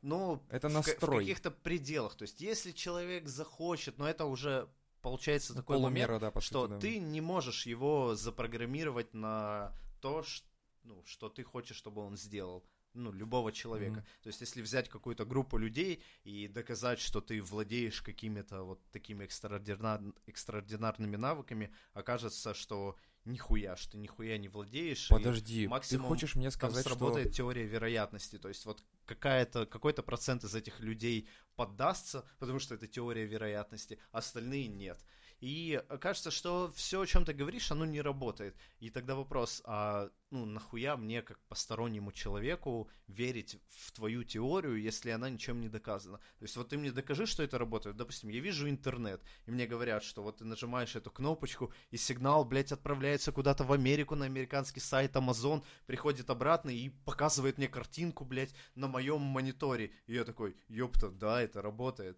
[0.00, 1.18] Ну, Это в, ка- в настрой.
[1.24, 2.16] каких-то пределах.
[2.16, 4.68] То есть, если человек захочет, но это уже
[5.00, 6.78] получается такой момент, Полумера, да, по что сути, да.
[6.80, 10.44] ты не можешь его запрограммировать на то, ш-
[10.82, 12.64] ну, что ты хочешь, чтобы он сделал.
[12.94, 14.00] Ну, любого человека.
[14.00, 14.06] Мгм.
[14.22, 19.24] То есть, если взять какую-то группу людей и доказать, что ты владеешь какими-то вот такими
[19.24, 25.08] экстраординар- экстраординарными навыками, окажется, что нихуя, что нихуя не владеешь.
[25.08, 26.90] Подожди, максимум ты хочешь мне там сказать, что...
[26.90, 28.38] сработает теория вероятности.
[28.38, 33.98] То есть вот какая-то, какой-то процент из этих людей поддастся, потому что это теория вероятности,
[34.10, 35.02] остальные нет.
[35.42, 38.54] И кажется, что все, о чем ты говоришь, оно не работает.
[38.78, 45.10] И тогда вопрос, а ну нахуя мне, как постороннему человеку, верить в твою теорию, если
[45.10, 46.18] она ничем не доказана?
[46.38, 47.96] То есть вот ты мне докажи, что это работает.
[47.96, 52.44] Допустим, я вижу интернет, и мне говорят, что вот ты нажимаешь эту кнопочку, и сигнал,
[52.44, 58.24] блядь, отправляется куда-то в Америку на американский сайт Amazon, приходит обратно и показывает мне картинку,
[58.24, 59.90] блядь, на моем мониторе.
[60.06, 62.16] И я такой, ёпта, да, это работает.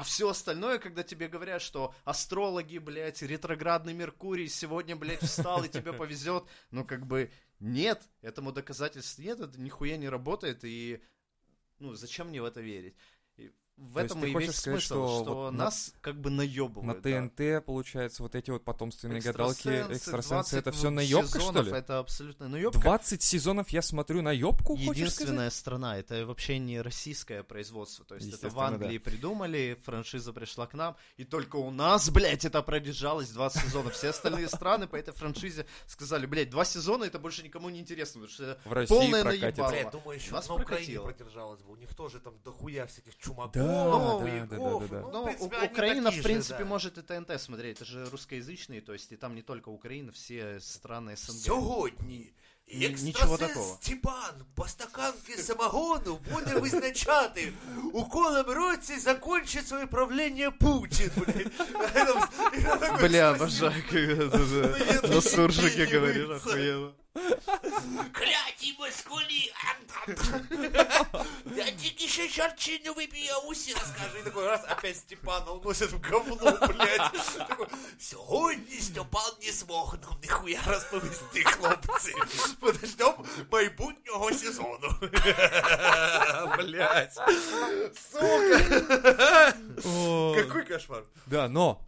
[0.00, 5.68] А все остальное, когда тебе говорят, что астрологи, блядь, ретроградный Меркурий сегодня, блядь, встал и
[5.68, 11.02] тебе повезет, ну как бы нет, этому доказательств нет, это нихуя не работает, и
[11.80, 12.96] ну зачем мне в это верить?
[13.80, 15.94] В То есть этом ты и хочешь весь сказать, смысл, что что, вот на- нас
[16.02, 17.00] как бы На наебывают.
[17.02, 17.28] да.
[17.28, 21.66] ТНТ, получается, вот эти вот потомственные гадалки, Экстрасенсы, экстрасенсы, это 20 все наебка, что сезонов,
[21.66, 21.72] ли?
[21.72, 22.78] Это абсолютно наебка.
[22.78, 24.76] 20 сезонов я смотрю наебку?
[24.76, 28.04] Единственная страна, это вообще не российское производство.
[28.04, 32.44] То есть это в Англии придумали, франшиза пришла к нам, и только у нас, блядь,
[32.44, 33.94] это продержалось 20 сезонов.
[33.94, 38.20] Все остальные страны по этой франшизе сказали, блядь, два сезона это больше никому не интересно,
[38.20, 39.62] потому что В России полное прокатится.
[39.62, 39.70] наебало.
[39.70, 40.66] Бля, думаю, еще Нас на Украине
[40.98, 41.04] прокатило.
[41.06, 41.72] продержалось бы.
[41.72, 44.49] У них тоже там дохуя всяких чумаков, Да, да, хуяков.
[44.49, 45.01] да, да, да.
[45.01, 46.65] Ну, Ну, в принципе, У- они Украина, такие в же, принципе, да.
[46.65, 47.81] может и ТНТ смотреть.
[47.81, 51.35] Это же русскоязычные, то есть и там не только Украина, все страны СНГ.
[51.37, 52.31] Сьогодні
[52.73, 53.77] Ні- нічого екстрасенс такого.
[53.81, 57.53] Степан по стаканки самогону буде визначати,
[57.93, 61.51] у колем році закончить своє правління Путін, блядь.
[63.01, 66.91] Бля, обожаю, когда ты на суржике говоришь, охуенно.
[68.11, 69.53] Кляті москалі!
[71.55, 74.17] Я тільки ще чарчину вип'ю, я усі розкажу.
[74.21, 76.35] І такой раз опять Степана уносять в говно,
[76.67, 77.11] блядь.
[77.47, 77.67] Такой,
[77.99, 82.13] Сьогодні Степан не змог нам ніхуя розповісти, хлопці.
[82.59, 83.13] Подождем
[83.51, 84.93] майбутнього сезону.
[86.57, 87.13] Блядь.
[88.11, 89.53] Сука.
[89.85, 91.03] О, Какой кошмар.
[91.27, 91.79] Да, но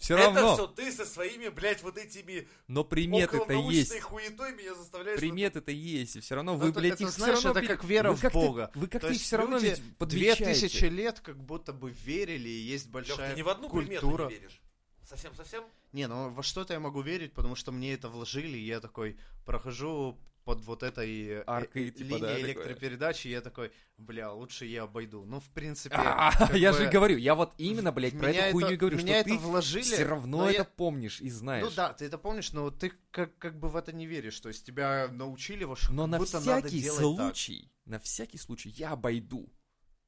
[0.00, 4.00] все Это равно, все ты со своими, блядь, вот этими но приметы-то есть.
[4.00, 5.20] хуетой меня заставляешь...
[5.20, 7.60] Приметы-то есть, и все равно Ну, вы, это- блядь, это, их все знаешь, равно...
[7.60, 8.70] это как вера вы в как-то- Бога.
[8.74, 12.48] Вы как-то То их все равно люди ведь Две тысячи лет как будто бы верили,
[12.48, 14.28] и есть Лёх, большая ты ни в одну примету культура.
[14.28, 14.60] не веришь.
[15.06, 15.64] Совсем-совсем?
[15.92, 19.18] Не, ну во что-то я могу верить, потому что мне это вложили, и я такой
[19.44, 20.18] прохожу
[20.50, 22.42] под вот этой э, Аркой, э, типа, линией да, такое.
[22.42, 25.24] электропередачи, и я такой, бля, лучше я обойду.
[25.24, 28.98] Ну, в принципе, А, Я же говорю, я вот именно, блядь, про эту хуйню говорю,
[28.98, 31.64] что ты вложили, все равно но это помнишь и знаешь.
[31.64, 34.40] Ну да, ты это помнишь, но ты как, как бы в это не веришь.
[34.40, 39.48] То есть тебя научили, во что Но на всякий случай, на всякий случай я обойду.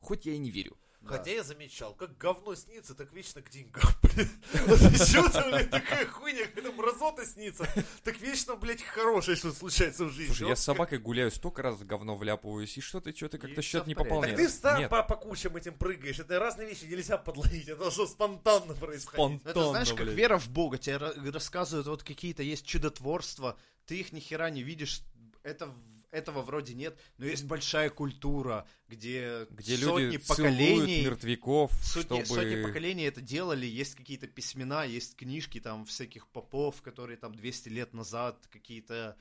[0.01, 0.77] Хоть я и не верю.
[1.03, 1.17] Да.
[1.17, 4.29] Хотя я замечал, как говно снится, так вечно к деньгам, блин.
[4.67, 7.67] Вот почему-то, блядь, такая хуйня, когда мразота снится,
[8.05, 10.33] так вечно, блядь, хорошее что случается в жизни.
[10.33, 13.63] Слушай, я с собакой гуляю, столько раз в говно вляпываюсь, и что-то, что-то И как-то
[13.63, 14.37] всё счет не порядке.
[14.37, 16.21] Так ты Нет, по, по кучам этим прыгаешь.
[16.21, 17.69] Это разные вещи нельзя подловить.
[17.69, 19.41] Это должно спонтанно происходить.
[19.45, 20.79] Это спонтанно, знаешь, как вера в Бога.
[20.79, 25.03] Тебе ра- рассказывают, вот какие-то есть чудотворства, ты их ни хера не видишь,
[25.43, 25.75] это,
[26.13, 32.27] этого вроде нет, но есть большая культура, где, Где сотни люди поколений, мертвяков, сотни, чтобы...
[32.27, 37.69] сотни поколений это делали, есть какие-то письмена, есть книжки там всяких попов, которые там 200
[37.71, 39.17] лет назад какие-то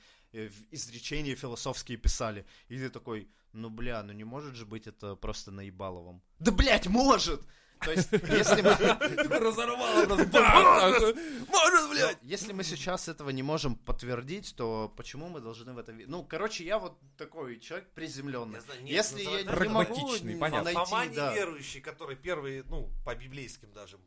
[0.70, 2.46] изречения философские писали.
[2.68, 6.22] И ты такой, ну бля, ну не может же быть это просто наебаловым.
[6.38, 7.42] Да блять, может!
[7.84, 8.70] То есть, если мы...
[9.40, 10.26] Разорвало просто.
[10.26, 11.14] бах, нахуй.
[11.48, 12.18] Может, блядь!
[12.22, 15.92] Если мы сейчас этого не можем подтвердить, то почему мы должны в это?
[15.92, 18.60] Ну, короче, я вот такой человек приземленный.
[18.84, 20.74] Я Если я называют не могу.
[20.76, 21.32] Фома найти, да.
[21.32, 23.98] неверующий, который первый, ну, по библейским даже,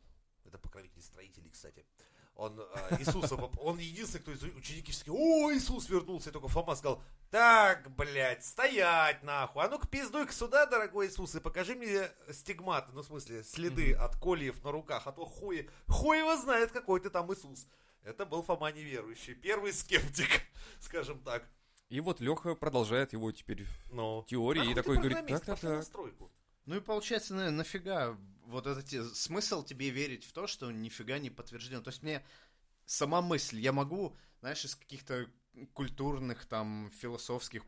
[0.44, 1.84] это покровитель строителей, кстати,
[2.36, 7.02] он а, Иисуса, он единственный, кто из ученики о, Иисус вернулся, и только Фома сказал,
[7.30, 13.02] так, блядь, стоять нахуй, а ну-ка пиздуй-ка сюда, дорогой Иисус, и покажи мне стигматы, ну,
[13.02, 17.10] в смысле, следы от кольев на руках, а то хуй, хуй его знает, какой ты
[17.10, 17.66] там Иисус.
[18.02, 20.42] Это был Фома неверующий, первый скептик,
[20.80, 21.48] скажем так.
[21.88, 24.24] И вот Леха продолжает его теперь Но...
[24.28, 25.86] теории Нахуй и такой говорит, так, так, так.
[26.66, 31.18] Ну и получается, на- нафига вот это те- смысл тебе верить в то, что нифига
[31.18, 31.80] не подтверждено.
[31.80, 32.24] То есть мне
[32.84, 35.26] сама мысль, я могу, знаешь, из каких-то
[35.72, 37.64] культурных, там, философских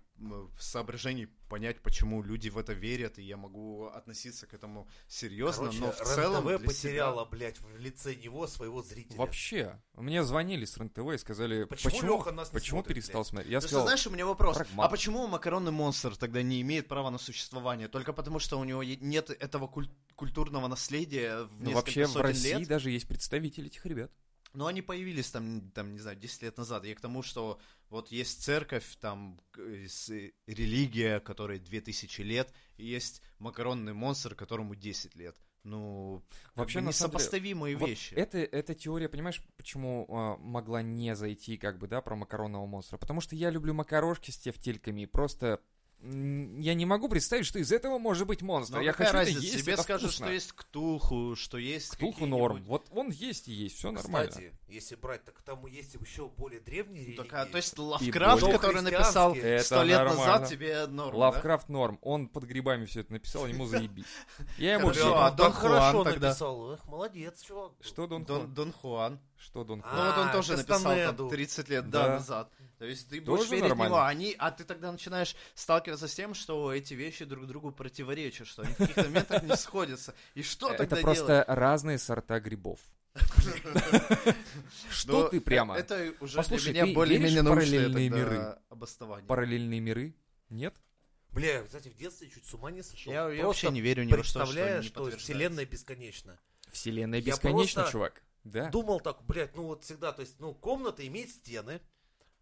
[0.59, 5.81] соображений понять, почему люди в это верят, и я могу относиться к этому серьезно, Короче,
[5.81, 9.17] но в целом РЕН-ТВ для потеряла, блядь, в лице него своего зрителя.
[9.17, 13.21] Вообще, мне звонили с РЕН-ТВ и сказали, Почему почему, Леха нас не почему смотрит, перестал
[13.23, 13.29] блядь?
[13.29, 13.53] смотреть.
[13.53, 14.57] Я Просто сказал, знаешь, у меня вопрос.
[14.57, 14.87] прагмат.
[14.87, 17.89] А почему макаронный монстр тогда не имеет права на существование?
[17.89, 22.09] Только потому, что у него нет этого куль- культурного наследия в ну несколько вообще в
[22.09, 22.69] сотен России лет?
[22.69, 24.11] даже есть представители этих ребят.
[24.55, 26.85] Но они появились там, там, не знаю, 10 лет назад.
[26.85, 30.11] Я к тому, что вот есть церковь, там с-
[30.47, 35.37] религия, которой 2000 лет, и есть макаронный монстр, которому 10 лет.
[35.65, 36.23] Ну,
[36.55, 38.15] Вообще, самом деле, несопоставимые Вот вещи.
[38.15, 42.97] это, эта теория, понимаешь, почему а, могла не зайти, как бы, да, про макаронного монстра?
[42.97, 45.61] Потому что я люблю макарошки с тефтельками, и просто
[46.01, 48.77] я не могу представить, что из этого может быть монстр.
[48.77, 49.41] Но я хочу это разница?
[49.41, 50.27] есть, Тебе это скажут, вкусно.
[50.27, 52.63] что есть ктулху, что есть Ктулху норм.
[52.65, 54.31] Вот он есть и есть, все нормально.
[54.31, 57.17] Кстати, если брать, так там есть еще более древние религии.
[57.17, 60.25] Так, а, то есть более- Лавкрафт, который написал сто Это лет нормально.
[60.27, 61.19] назад, тебе норм, да?
[61.19, 61.99] Лавкрафт норм.
[62.03, 64.05] Он под грибами все это написал, ему заебись.
[64.57, 65.17] Я ему Хорошо, верю.
[65.19, 66.29] а он Дон хорошо Хуан тогда?
[66.29, 66.73] написал.
[66.75, 67.73] Эх, молодец, чувак.
[67.81, 68.55] Что Дон Дон, Хуан?
[68.55, 69.21] Дон Хуан.
[69.39, 69.97] Что Дон А, Хуан?
[69.97, 72.09] Ну вот он тоже написал там 30 лет Да.
[72.09, 72.53] назад.
[72.79, 73.93] То есть ты будешь верить в нормально.
[73.95, 77.71] него, а, они, а ты тогда начинаешь сталкиваться с тем, что эти вещи друг другу
[77.73, 80.15] противоречат, что они в каких-то моментах не сходятся.
[80.35, 81.45] И что Это тогда просто делать?
[81.49, 82.81] разные сорта грибов.
[84.91, 85.77] Что ты прямо?
[85.77, 88.57] Это уже Послушай, для меня более-менее параллельные миры?
[88.69, 89.27] обоснование.
[89.27, 90.15] Параллельные миры?
[90.51, 90.75] Нет?
[91.31, 93.13] Бля, кстати, в детстве чуть с ума не сошел.
[93.13, 96.39] Я, я Просто вообще не верю ни во что, что представляю, не что вселенная бесконечна.
[96.73, 98.23] Вселенная Я бесконечна, просто чувак.
[98.51, 98.69] Да.
[98.71, 101.81] Думал так, блядь, ну вот всегда, то есть, ну, комната имеет стены,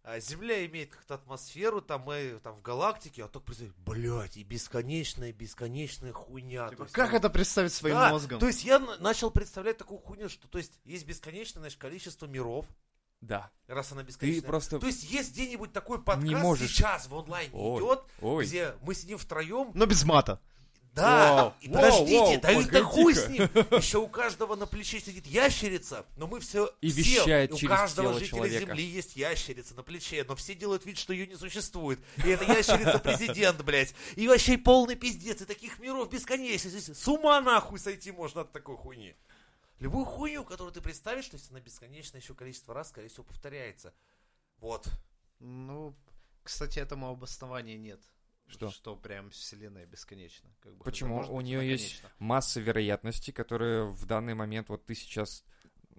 [0.03, 4.43] а Земля имеет как-то атмосферу, там мы там в галактике, а так представь, блядь, и
[4.43, 6.69] бесконечная, бесконечная хуйня.
[6.69, 8.39] Типа, есть, как ну, это представить своим да, мозгом?
[8.39, 12.25] То есть я на- начал представлять такую хуйню, что то есть есть бесконечное значит, количество
[12.25, 12.65] миров,
[13.19, 13.51] Да.
[13.67, 14.47] раз она Ты бесконечная.
[14.47, 14.79] просто...
[14.79, 16.69] То есть есть где-нибудь такой подкаст Не можешь.
[16.71, 18.45] сейчас в онлайне Ой, идет, Ой.
[18.45, 20.39] где мы сидим втроем, Но без мата.
[20.97, 23.59] Да, Вау, и вау, подождите, вау, да и да хуй с погоди-ка.
[23.59, 23.79] ним.
[23.79, 26.73] Еще у каждого на плече сидит ящерица, но мы все...
[26.81, 28.65] И все, вещает у каждого тело жителя человека.
[28.65, 31.99] Земли есть ящерица на плече, но все делают вид, что ее не существует.
[32.17, 33.93] И это ящерица президент, блядь.
[34.15, 36.69] И вообще полный пиздец, и таких миров бесконечно.
[36.69, 39.15] Здесь с ума нахуй сойти можно от такой хуйни.
[39.79, 43.93] Любую хуйню, которую ты представишь, то есть она бесконечное еще количество раз, скорее всего, повторяется.
[44.57, 44.87] Вот.
[45.39, 45.95] Ну,
[46.41, 48.01] кстати, этому обоснования нет.
[48.47, 48.69] Что?
[48.71, 50.49] Что прям вселенная бесконечна.
[50.61, 51.19] Как бы, Почему?
[51.29, 55.43] У нее она есть масса вероятностей, которые в данный момент вот ты сейчас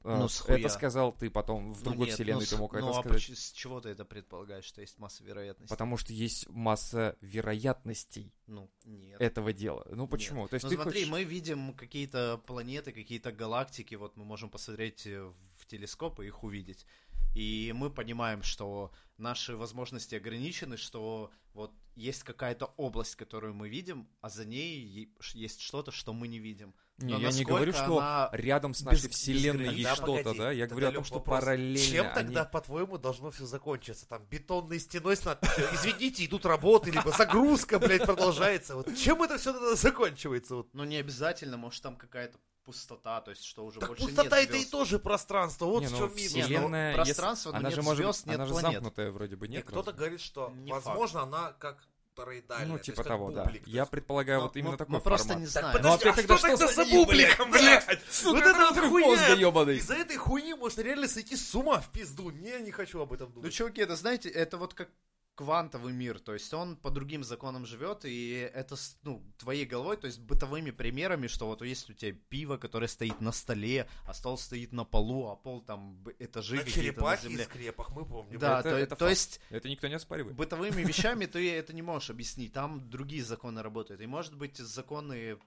[0.04, 0.58] А, Ну, хуя.
[0.58, 3.00] это сказал ты потом в Ну, другой нет, вселенной ну, ты мог это ну, а
[3.00, 3.12] сказать.
[3.28, 5.68] поч- с чего ты это предполагаешь, что есть масса вероятностей?
[5.68, 9.20] Потому что есть масса вероятностей Ну, нет.
[9.20, 9.84] этого дела.
[9.90, 10.46] Ну почему?
[10.48, 14.50] То есть Ну ты смотри, хочешь- мы видим какие-то планеты, какие-то галактики, вот мы можем
[14.50, 15.20] посмотреть э,
[15.58, 16.86] в телескоп и их увидеть.
[17.34, 24.08] И мы понимаем, что наши возможности ограничены, что вот есть какая-то область, которую мы видим,
[24.20, 26.74] а за ней есть что-то, что мы не видим.
[26.98, 29.76] Не, Но я не говорю, что рядом с нашей без- вселенной безгранична?
[29.76, 30.50] есть Да, что-то, погоди, да?
[30.52, 31.40] Я говорю о том, что вопрос.
[31.40, 34.08] параллельно Чем они- тогда, по-твоему, должно все закончиться?
[34.08, 38.74] Там бетонной стеной с надписью «Извините, идут работы», либо загрузка, блядь, продолжается.
[38.76, 40.56] Вот чем это все тогда заканчивается?
[40.56, 40.74] Вот.
[40.74, 42.38] Ну, не обязательно, может, там какая-то
[42.68, 45.64] пустота, то есть что уже Так больше пустота нет это и тоже пространство.
[45.66, 46.32] Вот Не, в ну, чем минус.
[46.34, 48.72] Не, ну, Вселенная, пространство, если- но она нет же может, звёзд, нет она же планет.
[48.72, 49.64] замкнутая вроде бы, И нет?
[49.64, 51.78] кто-то говорит, что, Не возможно, она как
[52.14, 52.66] тороидальная.
[52.66, 53.44] Ну, то есть типа как того, да.
[53.44, 55.40] бублик, то Я предполагаю Но вот именно мы, такой мы просто формат.
[55.40, 55.76] не Так знаем.
[55.78, 58.00] подожди, Ну, опять а тогда что что тогда за бубликом, блядь?
[58.10, 59.06] Сука, Вот это вот хуйня.
[59.08, 59.76] мозга ёбаный.
[59.78, 62.30] Из-за этой хуйни можно реально сойти с ума в пизду.
[62.30, 63.54] Не, не хочу об этом Ну, думать.
[63.54, 64.90] чуваки, это, знаете, это вот как
[65.38, 69.96] квантовый мир, то есть он по другим законам живет, и это, с- ну, твоей головой,
[69.96, 74.14] то есть бытовыми примерами, что вот есть у тебя пиво, которое стоит на столе, а
[74.14, 77.44] стол стоит на полу, а пол там этажи На какие-то на земле.
[77.44, 78.36] скрепах мы помним.
[78.40, 79.10] Да, Это- то, это то факт.
[79.10, 80.34] есть Это никто не оспаривает.
[80.36, 84.00] бытовыми вещами ты это не можешь объяснить, там другие законы работают.
[84.00, 85.38] И может быть законы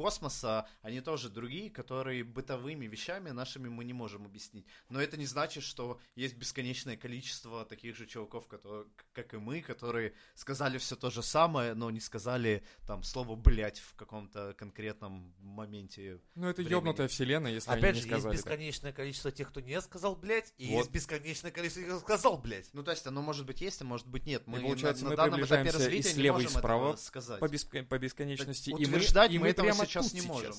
[0.00, 4.64] космоса, они тоже другие, которые бытовыми вещами нашими мы не можем объяснить.
[4.88, 9.60] Но это не значит, что есть бесконечное количество таких же чуваков, которые, как и мы,
[9.60, 15.34] которые сказали все то же самое, но не сказали там слово блять в каком-то конкретном
[15.38, 16.18] моменте.
[16.34, 16.72] Ну, это времени.
[16.72, 18.46] ёбнутая вселенная, если Опять они же, не есть сказали так.
[18.46, 20.78] бесконечное количество тех, кто не сказал, блядь, и Вот.
[20.78, 22.70] есть бесконечное количество тех, кто сказал, блядь.
[22.72, 24.46] Ну, то есть оно может быть есть, а может быть нет.
[24.46, 26.58] Мы И получается, на, мы на данном этапе приближаемся и развития слева, не и можем
[26.58, 27.40] справа этого сказать.
[27.40, 28.70] По, беск- по бесконечности.
[28.70, 30.54] Так и мы, и мы этого прямо сейчас не можем.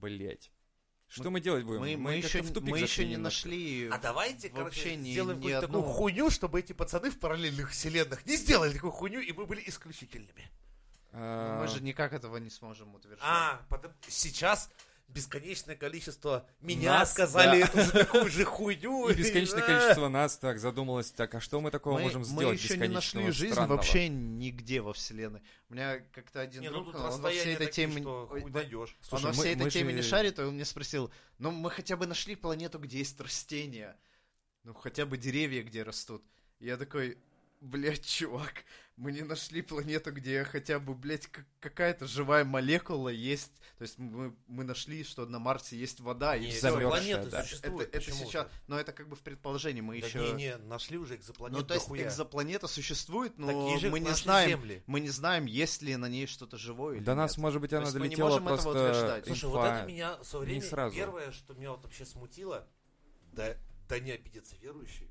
[0.00, 0.50] Блять.
[1.06, 1.80] Что Мы- мы, делать будем?
[1.80, 4.96] Мы, мы, как-то еще, в тупик мы зашли еще не нашли А давайте, вообще короче,
[4.96, 8.72] ни- сделаем ни какую-то одну- такую хуйню, чтобы эти пацаны в параллельных вселенных не сделали
[8.72, 10.50] такую хуйню, и мы были исключительными.
[11.12, 13.20] А, Мы же никак этого не сможем утверждать.
[13.22, 14.70] А, потом сейчас
[15.08, 17.66] бесконечное количество меня Нас, сказали да.
[17.66, 19.08] эту такую же хуйню.
[19.08, 22.62] И бесконечное количество нас так задумалось, так, а что мы такого мы, можем мы сделать
[22.62, 23.76] еще не нашли жизнь странного?
[23.76, 25.42] вообще нигде во вселенной.
[25.68, 28.06] У меня как-то один Не, ну друг, тут он во всей этой такие, теме...
[28.06, 31.50] Ой, он во мы- всей этой мы теме не шарит, и он мне спросил, ну
[31.50, 33.96] мы хотя бы нашли планету, где есть растения.
[34.64, 36.24] Ну хотя бы деревья, где растут.
[36.58, 37.18] И я такой,
[37.60, 38.64] блядь, чувак,
[38.96, 43.50] мы не нашли планету, где хотя бы, блядь, как- какая-то живая молекула есть.
[43.76, 46.60] То есть мы, мы нашли, что на Марсе есть вода, и Не, все.
[46.70, 47.38] замёрзшая, планеты да.
[47.40, 47.88] Это, существуют.
[47.88, 48.24] это почему-то.
[48.30, 50.20] сейчас, но это как бы в предположении, мы Да еще...
[50.20, 52.06] не, не, нашли уже экзопланету Ну, то есть дохуя.
[52.06, 54.82] экзопланета существует, но же, мы не знаем, Земли.
[54.86, 57.38] мы не знаем, есть ли на ней что-то живое или До нас, нет.
[57.38, 59.26] может быть, она есть мы не долетела можем этого просто утверждать.
[59.26, 59.48] Слушай, инфа.
[59.58, 60.94] вот это меня в свое не время сразу.
[60.96, 62.68] первое, что меня вот вообще смутило,
[63.32, 63.56] да,
[63.88, 65.10] да не обидятся верующие,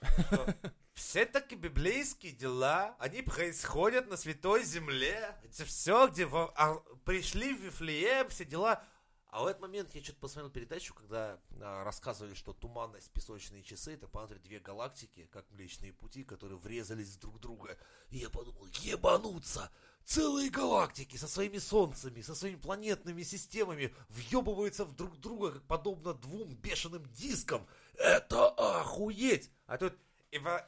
[0.96, 6.76] что все таки библейские дела, они происходят на Святой Земле, где все, где во- а,
[7.04, 8.82] пришли в Вифлеем, все дела.
[9.28, 13.94] А в этот момент я что-то посмотрел передачу, когда а, рассказывали, что туманность, песочные часы,
[13.94, 17.76] это по две галактики, как Млечные Пути, которые врезались друг в друга.
[18.10, 19.70] И я подумал, ебануться!
[20.04, 26.14] Целые галактики со своими солнцами, со своими планетными системами въебываются в друг друга, как подобно
[26.14, 27.66] двум бешеным дискам.
[27.94, 29.50] Это охуеть!
[29.66, 29.98] А тут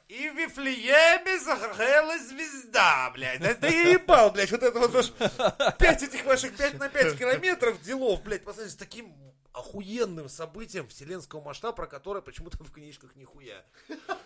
[0.07, 3.41] и в, Вифлееме загорелась звезда, блядь.
[3.41, 5.11] Да ты ебал, блядь, вот это вот уж
[5.77, 9.15] пять этих ваших пять на пять километров делов, блядь, по сравнению с таким
[9.53, 13.65] охуенным событием вселенского масштаба, про которое почему-то в книжках нихуя.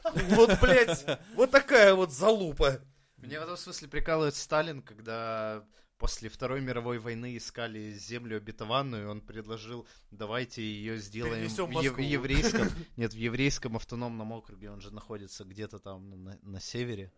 [0.04, 2.82] Вот, блядь, вот такая вот залупа.
[3.18, 5.64] Меня в этом смысле прикалывает Сталин, когда
[6.04, 12.04] после Второй мировой войны искали землю обетованную, он предложил, давайте ее сделаем в, ев- Москву.
[12.04, 17.14] еврейском, нет, в еврейском автономном округе, он же находится где-то там ну, на, на севере.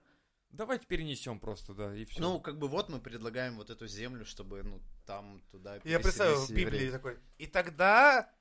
[0.51, 2.21] Давайте перенесем просто, да, и все.
[2.21, 6.45] Ну, как бы вот мы предлагаем вот эту землю, чтобы, ну, там, туда Я представил
[6.45, 7.17] в Библии такой.
[7.39, 8.31] И тогда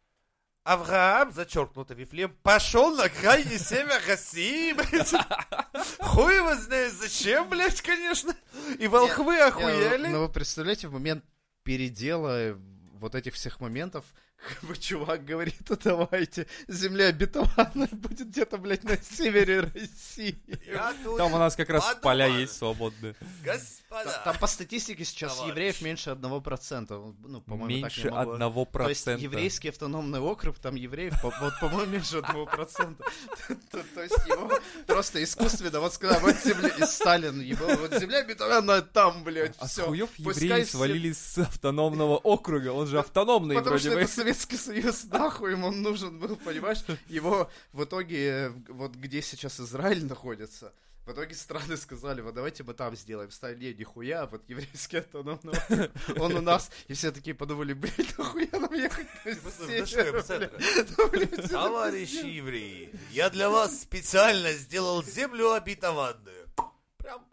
[0.64, 5.12] Авраам, зачеркнуто Вифлеем, пошел на крайний север России, блядь.
[6.00, 8.34] Хуй его знает зачем, блядь, конечно.
[8.78, 10.08] И волхвы охуели.
[10.08, 11.22] Ну, вы представляете, в момент
[11.64, 12.56] передела
[12.94, 14.06] вот этих всех моментов,
[14.48, 20.42] как бы чувак говорит, а давайте, земля обетованная будет где-то, блядь, на севере России.
[21.18, 23.14] Там у нас как раз поля есть свободные.
[23.44, 25.50] Господь Та- Там по статистике сейчас Товарищ.
[25.50, 27.14] евреев меньше 1%.
[27.26, 28.32] Ну, по-моему, Меньше так не могло.
[28.32, 29.22] одного То есть процента.
[29.22, 33.04] еврейский автономный округ, там евреев, по- вот, по-моему, меньше одного процента.
[33.70, 34.50] То то есть его
[34.86, 39.66] просто искусственно, вот сказал, вот земля, и Сталин, его, вот земля бетонная там, блядь, А
[39.66, 39.84] все.
[39.86, 44.02] хуев Пускай евреи свалились с автономного округа, он же автономный Потому вроде что бы.
[44.02, 46.78] это Советский Союз, нахуй ему он нужен был, понимаешь?
[47.08, 50.72] Его в итоге, э, вот где сейчас Израиль находится,
[51.06, 53.30] в итоге страны сказали, вот давайте мы там сделаем.
[53.30, 55.90] Стали, не, нихуя, вот еврейский автономный округ,
[56.20, 56.70] он у нас.
[56.88, 59.06] И все такие подумали, блядь, нахуя нам ехать?
[59.24, 66.48] Ну, блядь, Товарищи евреи, я для вас специально сделал землю обетованную.
[66.96, 67.26] Прям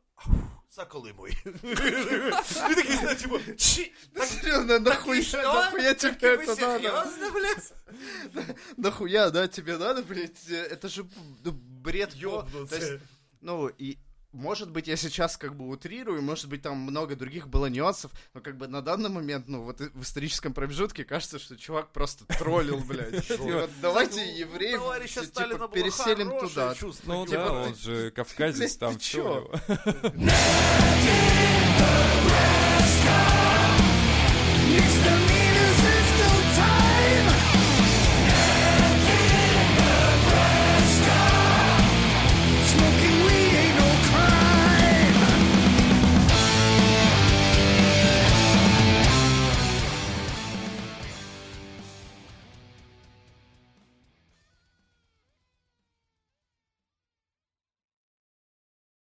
[0.69, 1.31] за Колымой.
[1.31, 1.35] И
[1.75, 5.41] такие, знаете, типа, «Чи, серьезно, нахуя, что?
[5.41, 6.79] нахуя тебе вы это надо?
[6.79, 8.53] серьезно, блядь?
[8.77, 10.49] Нахуя, да, тебе надо, блядь?
[10.49, 11.05] э, Это же
[11.43, 12.13] ну, бред.
[12.13, 13.01] Ёбнуться.
[13.41, 13.97] Ну, и
[14.31, 18.39] может быть, я сейчас как бы утрирую, может быть, там много других было нюансов, но
[18.39, 22.77] как бы на данный момент, ну, вот в историческом промежутке кажется, что чувак просто троллил,
[22.79, 23.27] блядь.
[23.81, 26.73] Давайте евреев типа, переселим туда.
[27.03, 29.21] Ну Типа, да, он же кавказец, там ты все.
[29.21, 29.51] чё?
[34.71, 35.40] Next to me